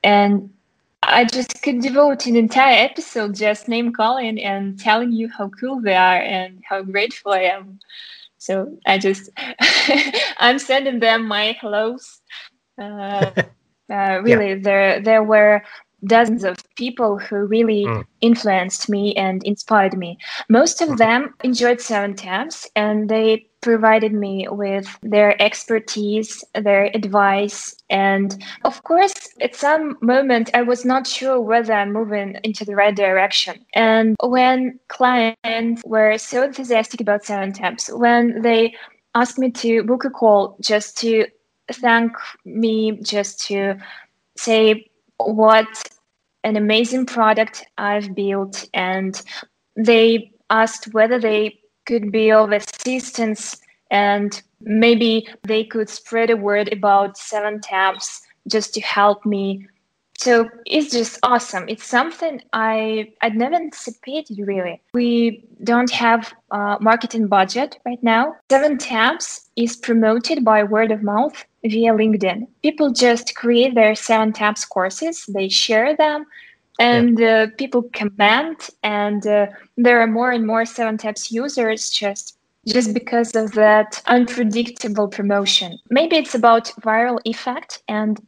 And 0.02 0.52
I 1.04 1.26
just 1.26 1.62
could 1.62 1.80
devote 1.80 2.26
an 2.26 2.34
entire 2.34 2.84
episode 2.84 3.36
just 3.36 3.68
name 3.68 3.92
calling 3.92 4.42
and 4.42 4.76
telling 4.76 5.12
you 5.12 5.28
how 5.28 5.48
cool 5.60 5.80
they 5.80 5.94
are 5.94 6.20
and 6.20 6.60
how 6.68 6.82
grateful 6.82 7.34
I 7.34 7.42
am. 7.42 7.78
So 8.38 8.76
I 8.84 8.98
just 8.98 9.30
I'm 10.38 10.58
sending 10.58 10.98
them 10.98 11.28
my 11.28 11.56
hellos. 11.60 12.20
Uh, 12.76 13.30
uh, 13.92 14.20
really, 14.24 14.50
yeah. 14.50 14.58
there 14.60 15.00
there 15.00 15.22
were 15.22 15.62
dozens 16.06 16.44
of 16.44 16.56
people 16.76 17.18
who 17.18 17.46
really 17.46 17.84
mm. 17.84 18.04
influenced 18.20 18.88
me 18.88 19.14
and 19.14 19.42
inspired 19.44 19.96
me. 19.96 20.18
Most 20.48 20.80
of 20.80 20.90
mm. 20.90 20.98
them 20.98 21.34
enjoyed 21.42 21.80
Seven 21.80 22.14
Taps 22.14 22.68
and 22.76 23.08
they 23.08 23.46
provided 23.60 24.12
me 24.12 24.46
with 24.50 24.86
their 25.02 25.40
expertise, 25.40 26.44
their 26.54 26.90
advice. 26.94 27.74
And 27.88 28.44
of 28.64 28.82
course, 28.82 29.14
at 29.40 29.54
some 29.54 29.96
moment, 30.02 30.50
I 30.52 30.62
was 30.62 30.84
not 30.84 31.06
sure 31.06 31.40
whether 31.40 31.72
I'm 31.72 31.92
moving 31.92 32.36
into 32.44 32.64
the 32.64 32.76
right 32.76 32.94
direction. 32.94 33.64
And 33.74 34.16
when 34.22 34.78
clients 34.88 35.82
were 35.86 36.18
so 36.18 36.42
enthusiastic 36.42 37.00
about 37.00 37.24
Seven 37.24 37.52
Taps, 37.52 37.90
when 37.90 38.42
they 38.42 38.74
asked 39.14 39.38
me 39.38 39.50
to 39.52 39.82
book 39.82 40.04
a 40.04 40.10
call 40.10 40.56
just 40.60 40.98
to 40.98 41.26
thank 41.72 42.12
me, 42.44 42.98
just 43.02 43.40
to 43.46 43.76
say 44.36 44.90
what 45.18 45.66
an 46.42 46.56
amazing 46.56 47.06
product 47.06 47.64
I've 47.78 48.14
built, 48.14 48.68
and 48.74 49.20
they 49.76 50.30
asked 50.50 50.92
whether 50.92 51.18
they 51.18 51.58
could 51.86 52.12
be 52.12 52.30
of 52.32 52.52
assistance 52.52 53.60
and 53.90 54.42
maybe 54.60 55.28
they 55.42 55.64
could 55.64 55.88
spread 55.88 56.30
a 56.30 56.36
word 56.36 56.72
about 56.72 57.16
seven 57.18 57.60
taps 57.60 58.22
just 58.48 58.74
to 58.74 58.80
help 58.80 59.24
me 59.24 59.66
So 60.16 60.48
it's 60.64 60.92
just 60.92 61.18
awesome. 61.22 61.64
It's 61.68 61.84
something 61.84 62.40
I 62.52 63.12
I'd 63.20 63.36
never 63.36 63.56
anticipated 63.56 64.38
really. 64.38 64.80
We 64.94 65.44
don't 65.62 65.90
have 65.90 66.32
a 66.50 66.78
marketing 66.80 67.26
budget 67.26 67.78
right 67.84 68.02
now. 68.02 68.36
Seven 68.50 68.78
Taps 68.78 69.50
is 69.56 69.76
promoted 69.76 70.44
by 70.44 70.62
word 70.62 70.92
of 70.92 71.02
mouth 71.02 71.44
via 71.64 71.92
LinkedIn. 71.92 72.46
People 72.62 72.90
just 72.90 73.34
create 73.34 73.74
their 73.74 73.94
Seven 73.94 74.32
Taps 74.32 74.64
courses, 74.64 75.24
they 75.26 75.48
share 75.48 75.96
them, 75.96 76.26
and 76.78 77.18
yeah. 77.18 77.42
uh, 77.42 77.46
people 77.56 77.82
comment, 77.94 78.70
and 78.82 79.26
uh, 79.26 79.46
there 79.76 80.00
are 80.00 80.06
more 80.06 80.30
and 80.30 80.46
more 80.46 80.64
Seven 80.64 80.98
Taps 80.98 81.32
users 81.32 81.90
just 81.90 82.38
just 82.66 82.94
because 82.94 83.36
of 83.36 83.52
that 83.52 84.02
unpredictable 84.06 85.06
promotion. 85.06 85.78
Maybe 85.90 86.16
it's 86.16 86.34
about 86.34 86.72
viral 86.82 87.20
effect 87.26 87.82
and 87.88 88.18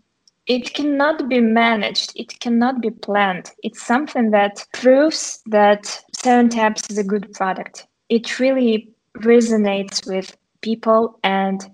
it 0.46 0.74
cannot 0.74 1.28
be 1.28 1.40
managed 1.40 2.12
it 2.14 2.38
cannot 2.40 2.80
be 2.80 2.90
planned 2.90 3.50
it's 3.62 3.82
something 3.82 4.30
that 4.30 4.64
proves 4.72 5.42
that 5.46 6.02
seven 6.16 6.48
taps 6.48 6.88
is 6.90 6.98
a 6.98 7.04
good 7.04 7.32
product 7.32 7.86
it 8.08 8.38
really 8.38 8.88
resonates 9.18 10.06
with 10.06 10.36
people 10.60 11.18
and 11.24 11.68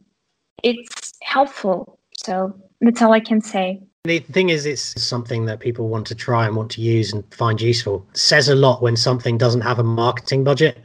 it's 0.62 1.11
helpful. 1.24 1.98
So 2.24 2.54
that's 2.80 3.02
all 3.02 3.12
i 3.12 3.20
can 3.20 3.40
say. 3.40 3.80
The 4.04 4.18
thing 4.18 4.48
is 4.48 4.66
it's 4.66 5.00
something 5.00 5.46
that 5.46 5.60
people 5.60 5.88
want 5.88 6.06
to 6.08 6.14
try 6.14 6.46
and 6.46 6.56
want 6.56 6.72
to 6.72 6.80
use 6.80 7.12
and 7.12 7.22
find 7.32 7.60
useful. 7.60 8.06
Says 8.14 8.48
a 8.48 8.54
lot 8.54 8.82
when 8.82 8.96
something 8.96 9.38
doesn't 9.38 9.60
have 9.60 9.78
a 9.78 9.84
marketing 9.84 10.42
budget 10.42 10.78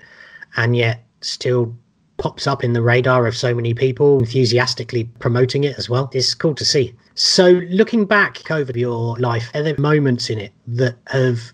and 0.56 0.76
yet 0.76 1.04
still 1.22 1.76
pops 2.18 2.48
up 2.48 2.64
in 2.64 2.74
the 2.74 2.82
radar 2.82 3.26
of 3.26 3.36
so 3.36 3.54
many 3.54 3.74
people 3.74 4.20
enthusiastically 4.20 5.06
promoting 5.20 5.64
it 5.64 5.78
as 5.78 5.90
well. 5.90 6.10
It's 6.14 6.34
cool 6.36 6.56
to 6.56 6.66
see. 6.66 6.94
So, 7.16 7.62
looking 7.70 8.06
back 8.06 8.52
over 8.52 8.72
your 8.78 9.18
life, 9.18 9.50
are 9.56 9.64
there 9.64 9.78
moments 9.80 10.30
in 10.30 10.40
it 10.40 10.52
that 10.68 10.96
have 11.08 11.52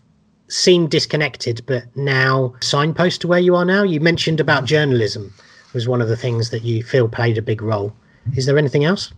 seemed 0.49 0.91
disconnected, 0.91 1.65
but 1.65 1.83
now 1.95 2.53
signpost 2.61 3.21
to 3.21 3.27
where 3.27 3.39
you 3.39 3.55
are 3.55 3.65
now? 3.65 3.83
You 3.83 4.01
mentioned 4.01 4.41
about 4.41 4.65
journalism 4.65 5.33
was 5.73 5.87
one 5.87 6.01
of 6.01 6.07
the 6.07 6.17
things 6.17 6.49
that 6.49 6.63
you 6.63 6.83
feel 6.83 7.07
played 7.07 7.37
a 7.37 7.41
big 7.41 7.61
role. 7.61 7.95
Is 8.35 8.45
there 8.45 8.57
anything 8.57 8.85
else? 8.85 9.13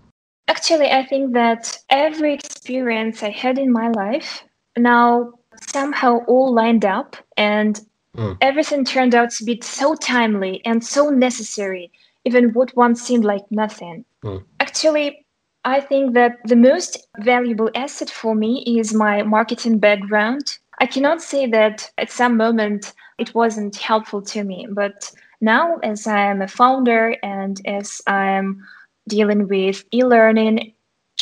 Actually, 0.48 0.92
I 0.92 1.06
think 1.06 1.34
that 1.34 1.78
every 1.90 2.34
experience 2.34 3.24
I 3.24 3.30
had 3.30 3.58
in 3.58 3.72
my 3.72 3.90
life 3.90 4.44
now 4.78 5.34
somehow 5.68 6.20
all 6.28 6.54
lined 6.54 6.86
up 6.86 7.16
and 7.38 7.82
mm. 8.16 8.38
everything 8.42 8.86
turned 8.86 9.16
out 9.16 9.32
to 9.32 9.44
be 9.44 9.60
so 9.64 9.96
timely 9.96 10.62
and 10.66 10.84
so 10.84 11.10
necessary, 11.10 11.92
even 12.26 12.54
what 12.54 12.76
once 12.76 13.02
seemed 13.02 13.26
like 13.26 13.44
nothing. 13.50 14.06
Mm. 14.24 14.44
Actually, 14.60 15.26
I 15.64 15.82
think 15.82 16.14
that 16.14 16.38
the 16.46 16.56
most 16.56 17.08
valuable 17.20 17.72
asset 17.74 18.10
for 18.10 18.36
me 18.36 18.64
is 18.80 18.94
my 18.94 19.24
marketing 19.24 19.80
background. 19.80 20.60
I 20.80 20.86
cannot 20.86 21.22
say 21.22 21.48
that 21.48 21.90
at 21.98 22.12
some 22.12 22.38
moment 22.38 22.94
it 23.18 23.34
wasn't 23.34 23.76
helpful 23.78 24.22
to 24.22 24.44
me, 24.44 24.68
but 24.70 25.12
now 25.42 25.78
as 25.78 26.06
I 26.06 26.20
am 26.20 26.42
a 26.42 26.48
founder 26.48 27.16
and 27.24 27.60
as 27.66 28.02
I 28.06 28.26
am 28.28 28.64
dealing 29.08 29.48
with 29.48 29.84
e-learning, 29.94 30.74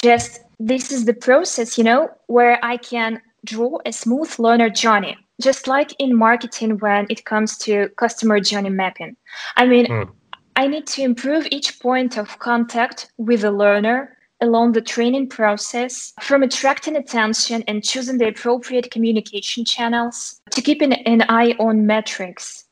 just 0.01 0.41
this 0.59 0.91
is 0.91 1.05
the 1.05 1.13
process, 1.13 1.77
you 1.77 1.83
know, 1.83 2.09
where 2.27 2.63
I 2.63 2.77
can 2.77 3.21
draw 3.45 3.79
a 3.85 3.91
smooth 3.91 4.33
learner 4.39 4.69
journey, 4.69 5.17
just 5.41 5.67
like 5.67 5.93
in 5.99 6.15
marketing 6.15 6.77
when 6.79 7.07
it 7.09 7.25
comes 7.25 7.57
to 7.59 7.89
customer 7.97 8.39
journey 8.39 8.69
mapping. 8.69 9.15
I 9.55 9.65
mean, 9.65 9.87
mm. 9.87 10.09
I 10.55 10.67
need 10.67 10.87
to 10.87 11.01
improve 11.01 11.47
each 11.51 11.79
point 11.79 12.17
of 12.17 12.39
contact 12.39 13.11
with 13.17 13.41
the 13.41 13.51
learner 13.51 14.17
along 14.41 14.73
the 14.73 14.81
training 14.81 15.29
process 15.29 16.13
from 16.21 16.43
attracting 16.43 16.95
attention 16.95 17.63
and 17.67 17.83
choosing 17.83 18.17
the 18.17 18.27
appropriate 18.27 18.91
communication 18.91 19.63
channels 19.65 20.41
to 20.51 20.61
keeping 20.61 20.93
an 20.93 21.23
eye 21.29 21.55
on 21.59 21.87
metrics. 21.87 22.65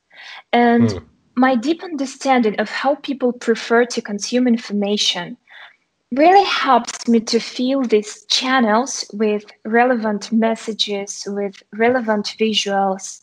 And 0.51 0.89
mm. 0.89 1.03
My 1.41 1.55
deep 1.55 1.83
understanding 1.83 2.55
of 2.59 2.69
how 2.69 2.93
people 2.93 3.33
prefer 3.33 3.83
to 3.85 3.99
consume 3.99 4.47
information 4.47 5.37
really 6.11 6.43
helps 6.43 7.07
me 7.07 7.19
to 7.21 7.39
fill 7.39 7.81
these 7.81 8.25
channels 8.25 9.09
with 9.11 9.45
relevant 9.65 10.31
messages, 10.31 11.23
with 11.25 11.55
relevant 11.73 12.35
visuals. 12.39 13.21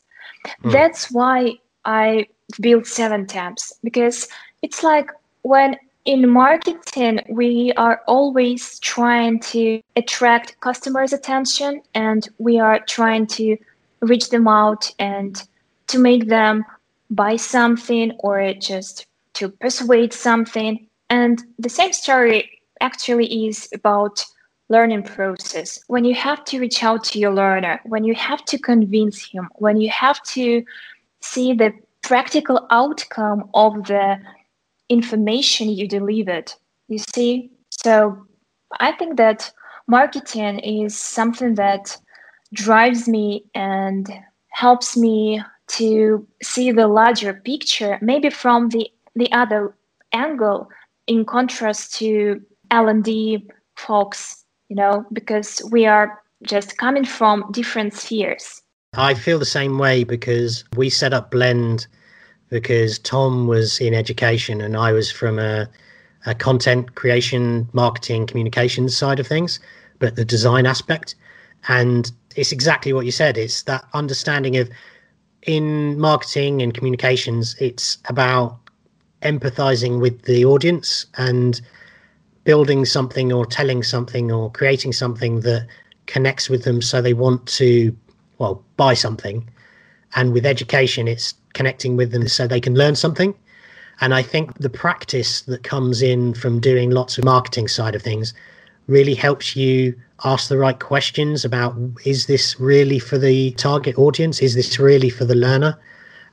Mm. 0.64 0.72
That's 0.72 1.12
why 1.12 1.60
I 1.84 2.26
built 2.60 2.88
Seven 2.88 3.24
Taps 3.24 3.72
because 3.84 4.26
it's 4.62 4.82
like 4.82 5.12
when 5.42 5.76
in 6.04 6.28
marketing, 6.28 7.20
we 7.28 7.72
are 7.76 8.02
always 8.08 8.80
trying 8.80 9.38
to 9.54 9.80
attract 9.94 10.58
customers' 10.58 11.12
attention 11.12 11.82
and 11.94 12.28
we 12.38 12.58
are 12.58 12.80
trying 12.80 13.28
to 13.38 13.56
reach 14.00 14.30
them 14.30 14.48
out 14.48 14.92
and 14.98 15.40
to 15.86 16.00
make 16.00 16.26
them 16.26 16.64
buy 17.10 17.36
something 17.36 18.12
or 18.20 18.52
just 18.54 19.06
to 19.34 19.48
persuade 19.48 20.12
something. 20.12 20.86
And 21.10 21.42
the 21.58 21.68
same 21.68 21.92
story 21.92 22.50
actually 22.80 23.46
is 23.46 23.68
about 23.72 24.24
learning 24.68 25.02
process 25.02 25.80
when 25.86 26.04
you 26.04 26.14
have 26.14 26.44
to 26.44 26.60
reach 26.60 26.84
out 26.84 27.02
to 27.02 27.18
your 27.18 27.32
learner 27.32 27.80
when 27.86 28.04
you 28.04 28.14
have 28.14 28.44
to 28.44 28.58
convince 28.58 29.24
him 29.24 29.48
when 29.54 29.80
you 29.80 29.88
have 29.88 30.22
to 30.22 30.62
see 31.22 31.54
the 31.54 31.72
practical 32.02 32.66
outcome 32.70 33.48
of 33.54 33.84
the 33.84 34.18
information 34.88 35.68
you 35.68 35.86
delivered. 35.86 36.52
You 36.88 36.98
see? 36.98 37.50
So 37.70 38.26
I 38.80 38.92
think 38.92 39.16
that 39.16 39.52
marketing 39.86 40.58
is 40.60 40.96
something 40.98 41.54
that 41.56 41.96
drives 42.54 43.08
me 43.08 43.44
and 43.54 44.08
helps 44.50 44.96
me 44.96 45.42
to 45.68 46.26
see 46.42 46.72
the 46.72 46.88
larger 46.88 47.34
picture, 47.34 47.98
maybe 48.00 48.30
from 48.30 48.68
the, 48.70 48.90
the 49.14 49.30
other 49.32 49.74
angle, 50.12 50.68
in 51.06 51.24
contrast 51.24 51.94
to 51.94 52.40
L&D 52.70 53.46
folks, 53.76 54.44
you 54.68 54.76
know, 54.76 55.04
because 55.12 55.62
we 55.70 55.86
are 55.86 56.20
just 56.42 56.76
coming 56.78 57.04
from 57.04 57.44
different 57.52 57.94
spheres. 57.94 58.62
I 58.94 59.14
feel 59.14 59.38
the 59.38 59.44
same 59.44 59.78
way 59.78 60.04
because 60.04 60.64
we 60.76 60.90
set 60.90 61.12
up 61.12 61.30
Blend 61.30 61.86
because 62.50 62.98
Tom 62.98 63.46
was 63.46 63.80
in 63.80 63.94
education 63.94 64.60
and 64.60 64.76
I 64.76 64.92
was 64.92 65.10
from 65.10 65.38
a, 65.38 65.68
a 66.26 66.34
content 66.34 66.94
creation, 66.94 67.68
marketing, 67.72 68.26
communications 68.26 68.96
side 68.96 69.20
of 69.20 69.26
things, 69.26 69.60
but 69.98 70.16
the 70.16 70.24
design 70.24 70.64
aspect. 70.66 71.14
And 71.68 72.10
it's 72.36 72.52
exactly 72.52 72.92
what 72.92 73.04
you 73.04 73.12
said. 73.12 73.36
It's 73.36 73.62
that 73.64 73.84
understanding 73.92 74.56
of 74.56 74.70
in 75.42 75.98
marketing 75.98 76.62
and 76.62 76.74
communications, 76.74 77.54
it's 77.60 77.98
about 78.08 78.58
empathizing 79.22 80.00
with 80.00 80.22
the 80.22 80.44
audience 80.44 81.06
and 81.16 81.60
building 82.44 82.84
something 82.84 83.32
or 83.32 83.44
telling 83.44 83.82
something 83.82 84.32
or 84.32 84.50
creating 84.52 84.92
something 84.92 85.40
that 85.40 85.66
connects 86.06 86.48
with 86.48 86.64
them 86.64 86.80
so 86.80 87.02
they 87.02 87.12
want 87.12 87.46
to, 87.46 87.94
well, 88.38 88.64
buy 88.76 88.94
something. 88.94 89.48
And 90.14 90.32
with 90.32 90.46
education, 90.46 91.06
it's 91.06 91.34
connecting 91.52 91.96
with 91.96 92.12
them 92.12 92.26
so 92.28 92.46
they 92.46 92.60
can 92.60 92.74
learn 92.74 92.94
something. 92.94 93.34
And 94.00 94.14
I 94.14 94.22
think 94.22 94.58
the 94.58 94.70
practice 94.70 95.42
that 95.42 95.64
comes 95.64 96.02
in 96.02 96.34
from 96.34 96.60
doing 96.60 96.90
lots 96.90 97.18
of 97.18 97.24
marketing 97.24 97.68
side 97.68 97.94
of 97.94 98.02
things 98.02 98.32
really 98.86 99.14
helps 99.14 99.56
you 99.56 99.94
ask 100.24 100.48
the 100.48 100.58
right 100.58 100.78
questions 100.78 101.44
about 101.44 101.76
is 102.04 102.26
this 102.26 102.58
really 102.58 102.98
for 102.98 103.18
the 103.18 103.52
target 103.52 103.96
audience? 103.98 104.40
Is 104.42 104.54
this 104.54 104.78
really 104.78 105.10
for 105.10 105.24
the 105.24 105.34
learner? 105.34 105.78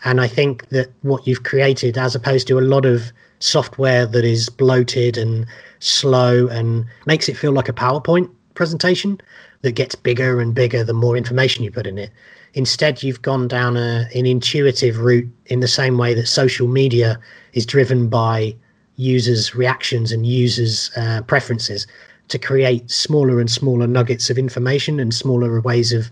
And 0.04 0.20
I 0.20 0.27
think 0.27 0.70
that 0.70 0.92
what 1.01 1.25
you've 1.25 1.44
created, 1.44 1.98
as 1.98 2.15
opposed 2.15 2.48
to 2.48 2.60
a 2.60 2.62
lot 2.62 2.86
of 2.86 3.12
software 3.39 4.06
that 4.06 4.25
is 4.25 4.50
bloated 4.50 5.18
and 5.18 5.46
slow 5.80 6.48
and 6.48 6.86
makes 7.06 7.30
it 7.30 7.38
feel 7.38 7.51
like 7.51 7.70
a 7.70 7.74
PowerPoint 7.74 8.30
presentation 8.56 9.20
that 9.62 9.74
gets 9.74 9.96
bigger 9.96 10.39
and 10.39 10.54
bigger 10.54 10.84
the 10.84 10.94
more 10.94 11.18
information 11.18 11.63
you 11.63 11.72
put 11.72 11.88
in 11.88 11.98
it. 11.98 12.12
Instead, 12.54 13.04
you've 13.04 13.22
gone 13.22 13.48
down 13.48 13.75
a, 13.75 14.08
an 14.15 14.25
intuitive 14.25 15.00
route 15.00 15.30
in 15.48 15.60
the 15.60 15.68
same 15.68 15.98
way 15.98 16.13
that 16.13 16.27
social 16.27 16.68
media 16.68 17.20
is 17.54 17.65
driven 17.65 18.08
by 18.08 18.56
users' 18.96 19.54
reactions 19.54 20.12
and 20.12 20.25
users' 20.25 20.89
uh, 20.96 21.22
preferences 21.24 21.86
to 22.27 22.39
create 22.39 22.89
smaller 22.89 23.39
and 23.39 23.50
smaller 23.50 23.88
nuggets 23.88 24.29
of 24.29 24.38
information 24.38 25.00
and 25.00 25.13
smaller 25.13 25.62
ways 25.62 25.94
of 25.94 26.10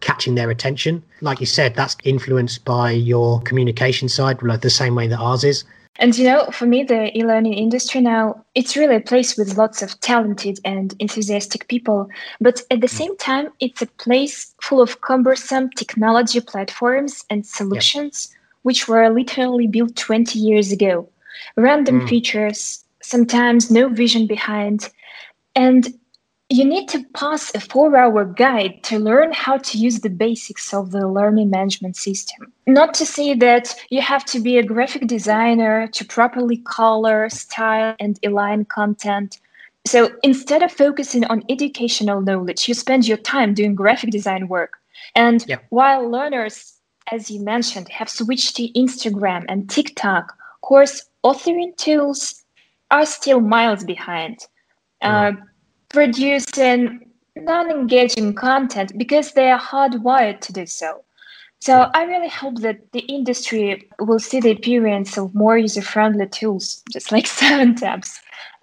catching 0.00 0.34
their 0.34 0.50
attention. 0.50 1.02
Like 1.20 1.40
you 1.40 1.46
said, 1.46 1.74
that's 1.74 1.96
influenced 2.04 2.64
by 2.64 2.90
your 2.90 3.40
communication 3.42 4.08
side, 4.08 4.42
like 4.42 4.60
the 4.60 4.70
same 4.70 4.94
way 4.94 5.06
that 5.08 5.18
ours 5.18 5.44
is. 5.44 5.64
And 5.98 6.16
you 6.16 6.24
know, 6.24 6.46
for 6.50 6.66
me, 6.66 6.82
the 6.82 7.16
e-learning 7.16 7.54
industry 7.54 8.00
now, 8.00 8.44
it's 8.54 8.76
really 8.76 8.96
a 8.96 9.00
place 9.00 9.36
with 9.36 9.56
lots 9.56 9.80
of 9.80 9.98
talented 10.00 10.60
and 10.64 10.94
enthusiastic 10.98 11.68
people. 11.68 12.08
But 12.40 12.60
at 12.70 12.82
the 12.82 12.88
same 12.88 13.16
time, 13.16 13.48
it's 13.60 13.80
a 13.80 13.86
place 13.86 14.54
full 14.60 14.82
of 14.82 15.00
cumbersome 15.00 15.70
technology 15.70 16.40
platforms 16.40 17.24
and 17.30 17.46
solutions, 17.46 18.28
yeah. 18.30 18.36
which 18.62 18.88
were 18.88 19.08
literally 19.08 19.66
built 19.66 19.96
20 19.96 20.38
years 20.38 20.70
ago. 20.70 21.08
Random 21.56 22.02
mm. 22.02 22.08
features, 22.08 22.84
sometimes 23.02 23.70
no 23.70 23.88
vision 23.88 24.26
behind. 24.26 24.90
And 25.56 25.88
you 26.48 26.64
need 26.64 26.88
to 26.90 27.02
pass 27.14 27.52
a 27.54 27.60
four 27.60 27.96
hour 27.96 28.24
guide 28.24 28.84
to 28.84 28.98
learn 29.00 29.32
how 29.32 29.56
to 29.58 29.78
use 29.78 30.00
the 30.00 30.10
basics 30.10 30.72
of 30.72 30.92
the 30.92 31.08
learning 31.08 31.50
management 31.50 31.96
system. 31.96 32.52
Not 32.68 32.94
to 32.94 33.06
say 33.06 33.34
that 33.34 33.74
you 33.90 34.00
have 34.00 34.24
to 34.26 34.40
be 34.40 34.58
a 34.58 34.62
graphic 34.62 35.08
designer 35.08 35.88
to 35.88 36.04
properly 36.04 36.58
color, 36.58 37.28
style, 37.30 37.96
and 37.98 38.20
align 38.24 38.66
content. 38.66 39.40
So 39.86 40.10
instead 40.22 40.62
of 40.62 40.70
focusing 40.70 41.24
on 41.24 41.42
educational 41.48 42.20
knowledge, 42.20 42.68
you 42.68 42.74
spend 42.74 43.08
your 43.08 43.18
time 43.18 43.54
doing 43.54 43.74
graphic 43.74 44.10
design 44.10 44.46
work. 44.46 44.74
And 45.16 45.44
Yep. 45.48 45.64
while 45.70 46.08
learners, 46.08 46.74
as 47.10 47.30
you 47.30 47.40
mentioned, 47.40 47.88
have 47.88 48.08
switched 48.08 48.56
to 48.56 48.68
Instagram 48.72 49.44
and 49.48 49.68
TikTok, 49.68 50.36
course 50.60 51.04
authoring 51.24 51.76
tools 51.76 52.44
are 52.90 53.06
still 53.06 53.40
miles 53.40 53.84
behind. 53.84 54.38
Uh, 55.02 55.32
producing 55.88 57.06
non-engaging 57.36 58.34
content 58.34 58.92
because 58.96 59.32
they 59.32 59.50
are 59.50 59.60
hardwired 59.60 60.40
to 60.40 60.52
do 60.52 60.66
so. 60.66 61.02
So 61.60 61.90
I 61.94 62.04
really 62.04 62.28
hope 62.28 62.60
that 62.60 62.92
the 62.92 63.00
industry 63.00 63.88
will 63.98 64.18
see 64.18 64.40
the 64.40 64.50
appearance 64.50 65.16
of 65.16 65.34
more 65.34 65.58
user-friendly 65.58 66.28
tools, 66.28 66.82
just 66.92 67.12
like 67.12 67.26
Seven 67.42 67.74
Taps, 67.74 68.20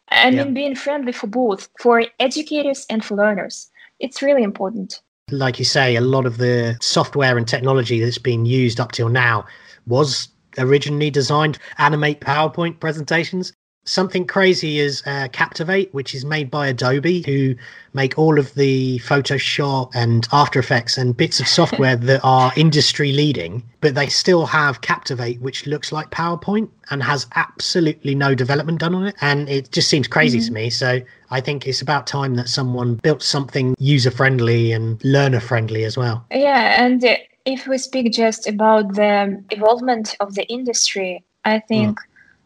and 0.09 0.35
Yeah. 0.35 0.43
being 0.45 0.75
friendly 0.75 1.11
for 1.11 1.27
both, 1.27 1.69
for 1.79 2.03
educators 2.19 2.85
and 2.89 3.03
for 3.03 3.15
learners. 3.15 3.69
It's 3.99 4.21
really 4.21 4.43
important. 4.43 5.01
Like 5.31 5.57
you 5.59 5.65
say, 5.65 5.95
a 5.95 6.01
lot 6.01 6.25
of 6.25 6.37
the 6.37 6.77
software 6.81 7.37
and 7.37 7.47
technology 7.47 7.99
that's 7.99 8.17
been 8.17 8.45
used 8.45 8.79
up 8.79 8.91
till 8.91 9.09
now 9.09 9.45
was 9.87 10.27
originally 10.57 11.09
designed 11.09 11.55
to 11.55 11.59
animate 11.77 12.21
PowerPoint 12.21 12.79
presentations. 12.79 13.53
Something 13.85 14.25
crazy 14.25 14.79
is 14.79 15.03
uh, 15.05 15.27
Captivate, 15.33 15.93
which 15.93 16.15
is 16.15 16.23
made 16.23 16.49
by 16.49 16.67
Adobe, 16.67 17.21
who 17.23 17.55
make 17.93 18.17
all 18.17 18.39
of 18.39 18.53
the 18.53 18.99
Photoshop 18.99 19.91
and 19.93 20.25
After 20.31 20.59
Effects 20.59 20.97
and 20.97 21.15
bits 21.15 21.39
of 21.39 21.47
software 21.47 21.95
that 21.97 22.21
are 22.23 22.53
industry 22.55 23.11
leading, 23.11 23.61
but 23.81 23.93
they 23.95 24.07
still 24.07 24.45
have 24.45 24.81
Captivate, 24.81 25.41
which 25.41 25.67
looks 25.67 25.91
like 25.91 26.11
PowerPoint 26.11 26.69
and 26.91 27.03
has 27.03 27.27
absolutely 27.35 28.15
no 28.15 28.33
development 28.33 28.79
done 28.79 28.95
on 28.95 29.07
it. 29.07 29.15
And 29.19 29.49
it 29.49 29.71
just 29.71 29.89
seems 29.89 30.07
crazy 30.07 30.39
to 30.39 30.51
me. 30.51 30.69
So 30.69 31.01
I 31.29 31.41
think 31.41 31.67
it's 31.67 31.81
about 31.81 32.07
time 32.07 32.35
that 32.35 32.47
someone 32.47 32.95
built 32.95 33.21
something 33.21 33.75
user 33.79 34.11
friendly 34.11 34.71
and 34.71 35.03
learner 35.03 35.41
friendly 35.41 35.83
as 35.83 35.97
well. 35.97 36.25
Yeah, 36.31 36.83
and 36.83 37.03
if 37.45 37.67
we 37.67 37.77
speak 37.77 38.13
just 38.13 38.47
about 38.47 38.95
the 38.95 39.43
evolvement 39.51 40.15
of 40.21 40.35
the 40.35 40.45
industry, 40.45 41.23
I 41.43 41.59
think 41.59 41.99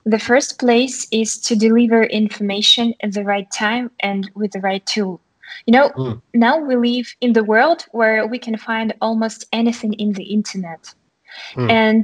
the 0.07 0.19
first 0.19 0.57
place 0.57 1.05
is 1.11 1.37
to 1.47 1.55
deliver 1.55 2.03
information 2.03 2.93
at 3.01 3.11
the 3.13 3.23
right 3.23 3.49
time 3.51 3.91
and 3.99 4.31
with 4.35 4.51
the 4.51 4.61
right 4.61 4.85
tool. 4.85 5.19
You 5.65 5.73
know, 5.73 5.89
Mm. 5.89 6.21
now 6.33 6.57
we 6.57 6.75
live 6.75 7.07
in 7.19 7.33
the 7.33 7.43
world 7.43 7.85
where 7.91 8.25
we 8.25 8.39
can 8.39 8.57
find 8.57 8.93
almost 9.01 9.45
anything 9.51 9.93
in 9.93 10.13
the 10.13 10.23
internet. 10.23 10.93
Mm. 11.55 11.69
And 11.71 12.03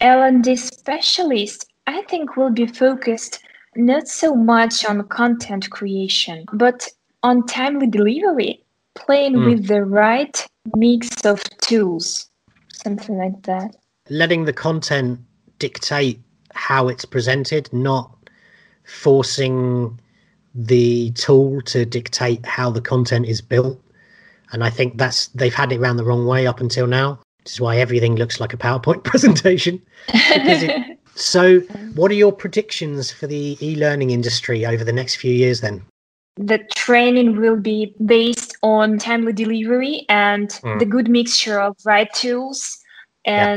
L&D 0.00 0.56
specialists, 0.56 1.64
I 1.86 2.02
think, 2.10 2.36
will 2.36 2.50
be 2.50 2.66
focused 2.66 3.40
not 3.76 4.08
so 4.08 4.34
much 4.34 4.84
on 4.84 5.06
content 5.08 5.70
creation, 5.70 6.44
but 6.52 6.88
on 7.22 7.46
timely 7.46 7.86
delivery, 7.86 8.52
playing 8.94 9.34
Mm. 9.36 9.46
with 9.50 9.66
the 9.68 9.82
right 9.84 10.36
mix 10.76 11.24
of 11.24 11.42
tools, 11.60 12.28
something 12.72 13.16
like 13.18 13.42
that. 13.42 13.76
letting 14.10 14.44
the 14.44 14.52
content 14.52 15.18
dictate 15.58 16.18
how 16.54 16.88
it's 16.88 17.04
presented, 17.04 17.70
not 17.72 18.10
forcing 18.84 19.98
the 20.54 21.10
tool 21.12 21.60
to 21.62 21.84
dictate 21.84 22.44
how 22.46 22.70
the 22.70 22.80
content 22.80 23.26
is 23.26 23.40
built. 23.40 23.78
And 24.52 24.62
I 24.62 24.70
think 24.70 24.98
that's 24.98 25.28
they've 25.28 25.54
had 25.54 25.72
it 25.72 25.80
around 25.80 25.96
the 25.96 26.04
wrong 26.04 26.26
way 26.26 26.46
up 26.46 26.60
until 26.60 26.86
now. 26.86 27.18
Which 27.42 27.52
is 27.54 27.60
why 27.60 27.76
everything 27.78 28.16
looks 28.16 28.40
like 28.40 28.54
a 28.54 28.56
PowerPoint 28.56 29.04
presentation. 29.12 29.82
It- 30.08 30.90
So, 31.16 31.60
what 31.94 32.10
are 32.10 32.14
your 32.14 32.32
predictions 32.32 33.12
for 33.12 33.28
the 33.28 33.56
e-learning 33.64 34.10
industry 34.10 34.66
over 34.66 34.82
the 34.82 34.92
next 34.92 35.14
few 35.14 35.32
years 35.32 35.60
then? 35.60 35.80
the 36.36 36.58
training 36.74 37.36
will 37.40 37.54
be 37.56 37.94
based 38.04 38.56
on 38.64 38.98
timely 38.98 39.32
delivery 39.32 40.04
and 40.08 40.48
Mm. 40.64 40.80
the 40.80 40.84
good 40.84 41.08
mixture 41.08 41.60
of 41.60 41.76
right 41.84 42.12
tools 42.12 42.76
Yeah. 43.24 43.54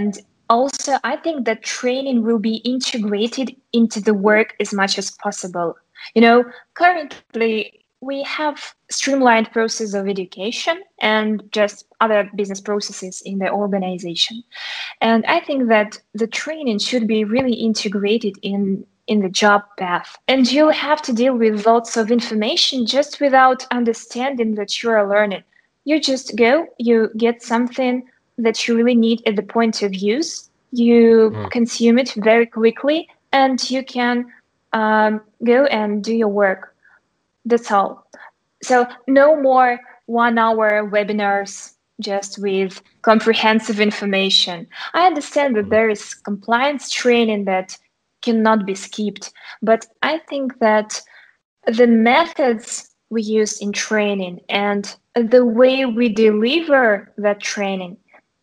Also 0.49 0.97
i 1.03 1.15
think 1.15 1.45
that 1.45 1.63
training 1.63 2.23
will 2.23 2.39
be 2.39 2.57
integrated 2.57 3.55
into 3.73 3.99
the 3.99 4.13
work 4.13 4.55
as 4.59 4.73
much 4.73 4.97
as 4.97 5.11
possible 5.11 5.75
you 6.15 6.21
know 6.21 6.43
currently 6.73 7.73
we 7.99 8.21
have 8.23 8.75
streamlined 8.91 9.51
process 9.51 9.95
of 9.95 10.07
education 10.07 10.83
and 11.01 11.41
just 11.51 11.85
other 11.99 12.29
business 12.35 12.61
processes 12.61 13.21
in 13.25 13.39
the 13.39 13.49
organization 13.49 14.43
and 15.01 15.25
i 15.25 15.39
think 15.39 15.67
that 15.67 15.99
the 16.13 16.27
training 16.27 16.79
should 16.79 17.07
be 17.07 17.23
really 17.23 17.53
integrated 17.53 18.35
in 18.41 18.85
in 19.07 19.21
the 19.21 19.29
job 19.29 19.63
path. 19.77 20.17
And 20.27 20.51
you 20.51 20.69
have 20.69 21.01
to 21.03 21.13
deal 21.13 21.35
with 21.35 21.65
lots 21.65 21.97
of 21.97 22.11
information 22.11 22.85
just 22.85 23.19
without 23.19 23.65
understanding 23.71 24.55
that 24.55 24.83
you 24.83 24.89
are 24.89 25.09
learning. 25.09 25.43
You 25.85 25.99
just 26.01 26.35
go, 26.35 26.67
you 26.77 27.09
get 27.17 27.41
something 27.41 28.03
that 28.37 28.67
you 28.67 28.75
really 28.75 28.95
need 28.95 29.21
at 29.25 29.35
the 29.35 29.43
point 29.43 29.81
of 29.83 29.95
use, 29.95 30.49
you 30.71 31.31
Mm. 31.33 31.51
consume 31.51 31.97
it 31.99 32.13
very 32.17 32.45
quickly, 32.45 33.07
and 33.31 33.69
you 33.69 33.83
can 33.83 34.25
um, 34.73 35.21
go 35.43 35.65
and 35.65 36.03
do 36.03 36.13
your 36.13 36.27
work. 36.27 36.75
That's 37.45 37.71
all. 37.71 38.05
So, 38.61 38.85
no 39.07 39.39
more 39.41 39.79
one 40.07 40.37
hour 40.37 40.89
webinars 40.89 41.73
just 42.01 42.37
with 42.39 42.81
comprehensive 43.01 43.79
information. 43.79 44.67
I 44.93 45.07
understand 45.07 45.55
that 45.55 45.69
there 45.69 45.89
is 45.89 46.13
compliance 46.13 46.89
training 46.91 47.45
that 47.45 47.77
cannot 48.21 48.65
be 48.65 48.75
skipped. 48.75 49.31
But 49.61 49.85
I 50.03 50.19
think 50.29 50.59
that 50.59 51.01
the 51.65 51.87
methods 51.87 52.89
we 53.09 53.21
use 53.21 53.59
in 53.59 53.71
training 53.71 54.41
and 54.49 54.95
the 55.15 55.45
way 55.45 55.85
we 55.85 56.09
deliver 56.09 57.11
that 57.17 57.39
training 57.39 57.97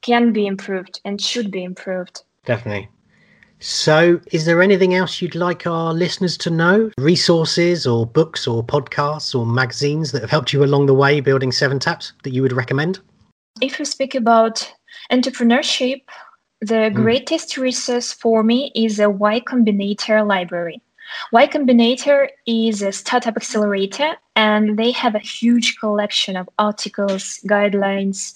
can 0.05 0.33
be 0.33 0.47
improved 0.47 1.01
and 1.05 1.21
should 1.21 1.51
be 1.51 1.65
improved. 1.65 2.23
Definitely. 2.45 2.89
So, 3.61 4.21
is 4.31 4.45
there 4.45 4.61
anything 4.61 4.95
else 4.95 5.23
you'd 5.23 5.35
like 5.35 5.67
our 5.67 5.95
listeners 5.95 6.37
to 6.39 6.51
know? 6.51 6.91
Resources 6.99 7.87
or 7.87 8.05
books 8.05 8.47
or 8.47 8.63
podcasts 8.63 9.35
or 9.35 9.47
magazines 9.47 10.13
that 10.13 10.21
have 10.21 10.31
helped 10.31 10.53
you 10.53 10.63
along 10.63 10.87
the 10.87 10.95
way 10.95 11.21
building 11.21 11.51
Seven 11.51 11.79
Taps 11.79 12.13
that 12.25 12.35
you 12.35 12.43
would 12.43 12.53
recommend? 12.53 13.01
If 13.63 13.79
we 13.79 13.87
speak 13.87 14.15
about 14.15 14.71
entrepreneurship, 15.11 16.03
the 16.61 16.91
Mm. 16.91 16.95
greatest 16.95 17.57
resource 17.57 18.13
for 18.13 18.43
me 18.43 18.71
is 18.75 18.99
a 18.99 19.09
Y 19.09 19.41
Combinator 19.41 20.27
library. 20.27 20.83
Y 21.33 21.47
Combinator 21.47 22.29
is 22.47 22.83
a 22.83 22.93
startup 22.93 23.37
accelerator, 23.37 24.17
and 24.37 24.79
they 24.79 24.91
have 24.91 25.15
a 25.15 25.21
huge 25.21 25.79
collection 25.79 26.37
of 26.37 26.49
articles, 26.59 27.41
guidelines, 27.47 28.35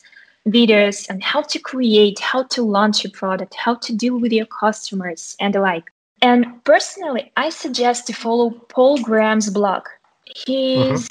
videos 0.52 1.10
on 1.10 1.20
how 1.20 1.42
to 1.42 1.58
create, 1.58 2.18
how 2.18 2.44
to 2.44 2.62
launch 2.62 3.04
a 3.04 3.10
product, 3.10 3.54
how 3.54 3.74
to 3.76 3.94
deal 3.94 4.18
with 4.18 4.32
your 4.32 4.46
customers, 4.46 5.36
and 5.40 5.54
the 5.54 5.60
like. 5.60 5.92
And 6.22 6.62
personally, 6.64 7.30
I 7.36 7.50
suggest 7.50 8.06
to 8.08 8.12
follow 8.12 8.50
Paul 8.50 8.98
Graham's 8.98 9.50
blog. 9.50 9.86
He's 10.24 11.08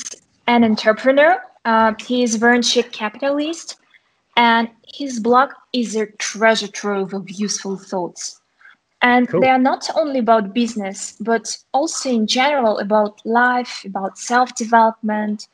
an 0.47 0.63
entrepreneur, 0.63 1.41
uh, 1.65 1.93
he 1.99 2.23
is 2.23 2.35
venture 2.35 2.83
capitalist, 2.83 3.77
and 4.35 4.69
his 4.85 5.19
blog 5.19 5.51
is 5.73 5.95
a 5.95 6.07
treasure 6.17 6.67
trove 6.67 7.13
of 7.13 7.29
useful 7.29 7.77
thoughts. 7.77 8.39
And 9.01 9.27
Cool. 9.29 9.41
they 9.41 9.49
are 9.49 9.59
not 9.59 9.89
only 9.95 10.19
about 10.19 10.53
business, 10.53 11.15
but 11.19 11.57
also 11.73 12.09
in 12.09 12.25
general 12.25 12.79
about 12.79 13.21
life, 13.25 13.83
about 13.85 14.17
self 14.17 14.55
development, 14.55 15.47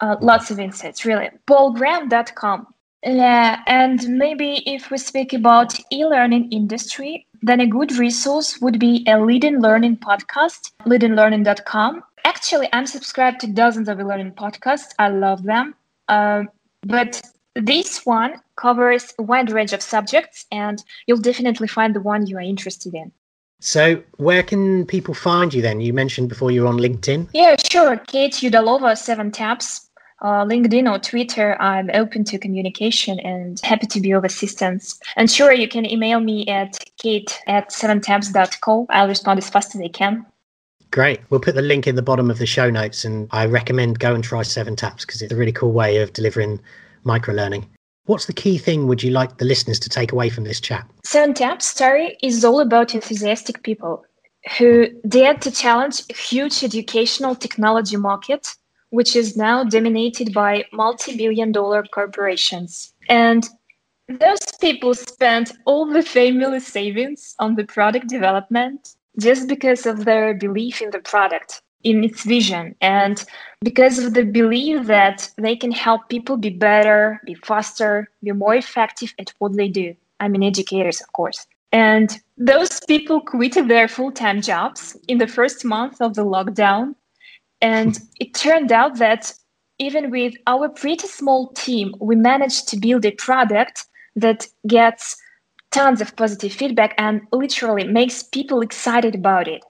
uh, 0.00 0.16
lots 0.20 0.50
of 0.50 0.60
insights, 0.60 1.04
really. 1.04 1.30
PaulGraham.com. 1.46 2.66
Yeah, 3.04 3.62
and 3.66 4.08
maybe 4.08 4.62
if 4.66 4.90
we 4.90 4.98
speak 4.98 5.32
about 5.32 5.78
e-learning 5.92 6.50
industry, 6.50 7.26
then 7.42 7.60
a 7.60 7.66
good 7.66 7.92
resource 7.92 8.60
would 8.60 8.78
be 8.78 9.04
a 9.06 9.20
leading 9.20 9.60
learning 9.60 9.98
podcast, 9.98 10.72
leadinglearning.com. 10.84 12.02
Actually, 12.24 12.68
I'm 12.72 12.86
subscribed 12.86 13.40
to 13.40 13.46
dozens 13.46 13.88
of 13.88 14.00
e-learning 14.00 14.32
podcasts. 14.32 14.92
I 14.98 15.08
love 15.08 15.44
them. 15.44 15.74
Um, 16.08 16.48
but 16.82 17.22
this 17.54 18.04
one 18.04 18.40
covers 18.56 19.14
a 19.18 19.22
wide 19.22 19.50
range 19.50 19.72
of 19.72 19.82
subjects, 19.82 20.46
and 20.50 20.82
you'll 21.06 21.18
definitely 21.18 21.68
find 21.68 21.94
the 21.94 22.00
one 22.00 22.26
you 22.26 22.36
are 22.36 22.40
interested 22.40 22.94
in. 22.94 23.12
So, 23.60 24.02
where 24.18 24.44
can 24.44 24.86
people 24.86 25.14
find 25.14 25.52
you 25.52 25.62
then? 25.62 25.80
You 25.80 25.92
mentioned 25.92 26.28
before 26.28 26.52
you're 26.52 26.68
on 26.68 26.78
LinkedIn. 26.78 27.28
Yeah, 27.34 27.56
sure. 27.70 27.96
Kate 27.96 28.34
Udalova, 28.34 28.96
Seven 28.96 29.32
Taps. 29.32 29.87
Uh, 30.20 30.44
LinkedIn 30.44 30.92
or 30.92 30.98
Twitter, 30.98 31.60
I'm 31.60 31.90
open 31.94 32.24
to 32.24 32.38
communication 32.38 33.20
and 33.20 33.60
happy 33.60 33.86
to 33.86 34.00
be 34.00 34.10
of 34.10 34.24
assistance. 34.24 34.98
And 35.16 35.30
sure, 35.30 35.52
you 35.52 35.68
can 35.68 35.86
email 35.86 36.18
me 36.20 36.46
at 36.48 36.76
kate 36.96 37.40
at 37.46 37.70
seventaps.co. 37.70 38.86
I'll 38.90 39.08
respond 39.08 39.38
as 39.38 39.48
fast 39.48 39.74
as 39.76 39.80
I 39.80 39.88
can. 39.88 40.26
Great. 40.90 41.20
We'll 41.30 41.40
put 41.40 41.54
the 41.54 41.62
link 41.62 41.86
in 41.86 41.96
the 41.96 42.02
bottom 42.02 42.30
of 42.30 42.38
the 42.38 42.46
show 42.46 42.70
notes, 42.70 43.04
and 43.04 43.28
I 43.30 43.46
recommend 43.46 44.00
go 44.00 44.14
and 44.14 44.24
try 44.24 44.42
Seven 44.42 44.74
Taps 44.74 45.04
because 45.04 45.22
it's 45.22 45.32
a 45.32 45.36
really 45.36 45.52
cool 45.52 45.72
way 45.72 45.98
of 45.98 46.12
delivering 46.14 46.60
micro 47.04 47.34
learning. 47.34 47.68
What's 48.06 48.24
the 48.24 48.32
key 48.32 48.56
thing 48.56 48.86
would 48.86 49.02
you 49.02 49.10
like 49.10 49.36
the 49.36 49.44
listeners 49.44 49.78
to 49.80 49.90
take 49.90 50.12
away 50.12 50.30
from 50.30 50.44
this 50.44 50.60
chat? 50.60 50.88
Seven 51.04 51.34
Taps 51.34 51.66
story 51.66 52.16
is 52.22 52.42
all 52.42 52.60
about 52.60 52.94
enthusiastic 52.94 53.62
people 53.62 54.04
who 54.56 54.88
dared 55.06 55.42
to 55.42 55.50
challenge 55.50 56.02
a 56.08 56.14
huge 56.14 56.64
educational 56.64 57.34
technology 57.34 57.96
market, 57.96 58.56
which 58.90 59.14
is 59.14 59.36
now 59.36 59.64
dominated 59.64 60.32
by 60.32 60.64
multi 60.72 61.16
billion 61.16 61.52
dollar 61.52 61.82
corporations. 61.82 62.94
And 63.08 63.48
those 64.08 64.40
people 64.60 64.94
spent 64.94 65.52
all 65.66 65.86
the 65.86 66.02
family 66.02 66.60
savings 66.60 67.34
on 67.38 67.54
the 67.54 67.64
product 67.64 68.08
development 68.08 68.94
just 69.18 69.48
because 69.48 69.84
of 69.84 70.04
their 70.04 70.32
belief 70.32 70.80
in 70.80 70.90
the 70.90 71.00
product, 71.00 71.60
in 71.82 72.04
its 72.04 72.24
vision, 72.24 72.74
and 72.80 73.24
because 73.62 73.98
of 73.98 74.14
the 74.14 74.24
belief 74.24 74.86
that 74.86 75.30
they 75.36 75.56
can 75.56 75.72
help 75.72 76.08
people 76.08 76.36
be 76.36 76.50
better, 76.50 77.20
be 77.26 77.34
faster, 77.34 78.08
be 78.22 78.32
more 78.32 78.54
effective 78.54 79.12
at 79.18 79.32
what 79.38 79.56
they 79.56 79.68
do. 79.68 79.94
I 80.20 80.28
mean, 80.28 80.42
educators, 80.42 81.00
of 81.00 81.12
course. 81.12 81.46
And 81.72 82.18
those 82.38 82.80
people 82.86 83.20
quitted 83.20 83.68
their 83.68 83.88
full 83.88 84.12
time 84.12 84.40
jobs 84.40 84.96
in 85.06 85.18
the 85.18 85.26
first 85.26 85.64
month 85.64 86.00
of 86.00 86.14
the 86.14 86.24
lockdown. 86.24 86.94
And 87.60 87.98
it 88.20 88.34
turned 88.34 88.72
out 88.72 88.98
that 88.98 89.32
even 89.78 90.10
with 90.10 90.34
our 90.46 90.68
pretty 90.68 91.06
small 91.06 91.48
team, 91.48 91.94
we 92.00 92.16
managed 92.16 92.68
to 92.68 92.76
build 92.76 93.04
a 93.04 93.12
product 93.12 93.86
that 94.16 94.46
gets 94.66 95.16
tons 95.70 96.00
of 96.00 96.16
positive 96.16 96.52
feedback 96.52 96.94
and 96.98 97.20
literally 97.32 97.84
makes 97.84 98.22
people 98.22 98.60
excited 98.60 99.14
about 99.14 99.48
it. 99.48 99.62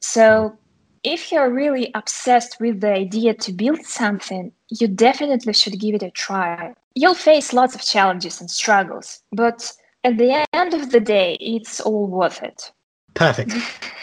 So, 0.00 0.56
if 1.04 1.32
you're 1.32 1.52
really 1.52 1.90
obsessed 1.94 2.60
with 2.60 2.80
the 2.80 2.92
idea 2.92 3.34
to 3.34 3.52
build 3.52 3.84
something, 3.84 4.52
you 4.68 4.86
definitely 4.86 5.52
should 5.52 5.80
give 5.80 5.96
it 5.96 6.02
a 6.02 6.10
try. 6.10 6.74
You'll 6.94 7.14
face 7.14 7.52
lots 7.52 7.74
of 7.74 7.82
challenges 7.82 8.40
and 8.40 8.50
struggles, 8.50 9.20
but 9.32 9.72
at 10.04 10.18
the 10.18 10.46
end 10.52 10.74
of 10.74 10.90
the 10.90 11.00
day, 11.00 11.36
it's 11.40 11.80
all 11.80 12.06
worth 12.06 12.42
it. 12.42 12.72
Perfect. 13.14 13.52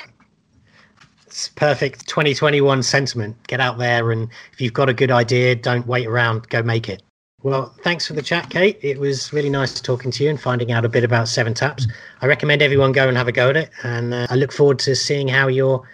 it's 1.40 1.48
perfect 1.50 2.06
2021 2.08 2.84
sentiment. 2.84 3.36
Get 3.48 3.62
out 3.62 3.78
there, 3.78 4.12
and 4.12 4.30
if 4.52 4.60
you've 4.60 4.74
got 4.74 4.90
a 4.90 4.94
good 4.94 5.10
idea, 5.10 5.56
don't 5.56 5.88
wait 5.88 6.06
around, 6.06 6.50
go 6.50 6.62
make 6.62 6.90
it. 6.90 7.02
Well, 7.44 7.74
thanks 7.82 8.06
for 8.06 8.12
the 8.12 8.22
chat, 8.22 8.50
Kate. 8.50 8.78
It 8.82 9.00
was 9.00 9.32
really 9.32 9.50
nice 9.50 9.80
talking 9.80 10.12
to 10.12 10.24
you 10.26 10.30
and 10.30 10.40
finding 10.40 10.74
out 10.74 10.84
a 10.84 10.90
bit 10.90 11.06
about 11.06 11.30
Seven 11.30 11.54
Taps. 11.54 11.88
I 12.22 12.26
recommend 12.26 12.62
everyone 12.62 12.92
go 12.92 13.08
and 13.08 13.16
have 13.16 13.30
a 13.30 13.32
go 13.32 13.50
at 13.50 13.56
it, 13.56 13.70
and 13.84 14.14
uh, 14.14 14.28
I 14.30 14.36
look 14.36 14.52
forward 14.52 14.80
to 14.80 14.96
seeing 14.96 15.30
how 15.30 15.48
your 15.48 15.88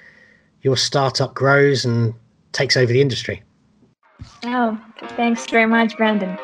your 0.63 0.75
startup 0.75 1.35
grows 1.35 1.85
and 1.85 2.15
takes 2.51 2.75
over 2.75 2.91
the 2.91 3.01
industry. 3.01 3.43
Oh, 4.45 4.79
thanks 5.09 5.45
very 5.45 5.67
much, 5.67 5.95
Brendan. 5.95 6.39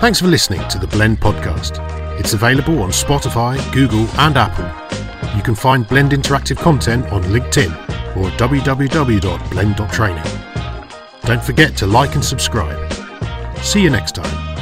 Thanks 0.00 0.20
for 0.20 0.26
listening 0.26 0.66
to 0.68 0.78
the 0.78 0.88
Blend 0.88 1.20
podcast. 1.20 2.03
It's 2.24 2.32
available 2.32 2.82
on 2.82 2.88
Spotify, 2.88 3.60
Google, 3.70 4.06
and 4.18 4.38
Apple. 4.38 4.64
You 5.36 5.42
can 5.42 5.54
find 5.54 5.86
Blend 5.86 6.12
interactive 6.12 6.56
content 6.56 7.04
on 7.12 7.22
LinkedIn 7.24 7.70
or 8.16 8.30
www.blend.training. 8.38 10.24
Don't 11.24 11.44
forget 11.44 11.76
to 11.76 11.86
like 11.86 12.14
and 12.14 12.24
subscribe. 12.24 12.90
See 13.58 13.82
you 13.82 13.90
next 13.90 14.14
time. 14.14 14.53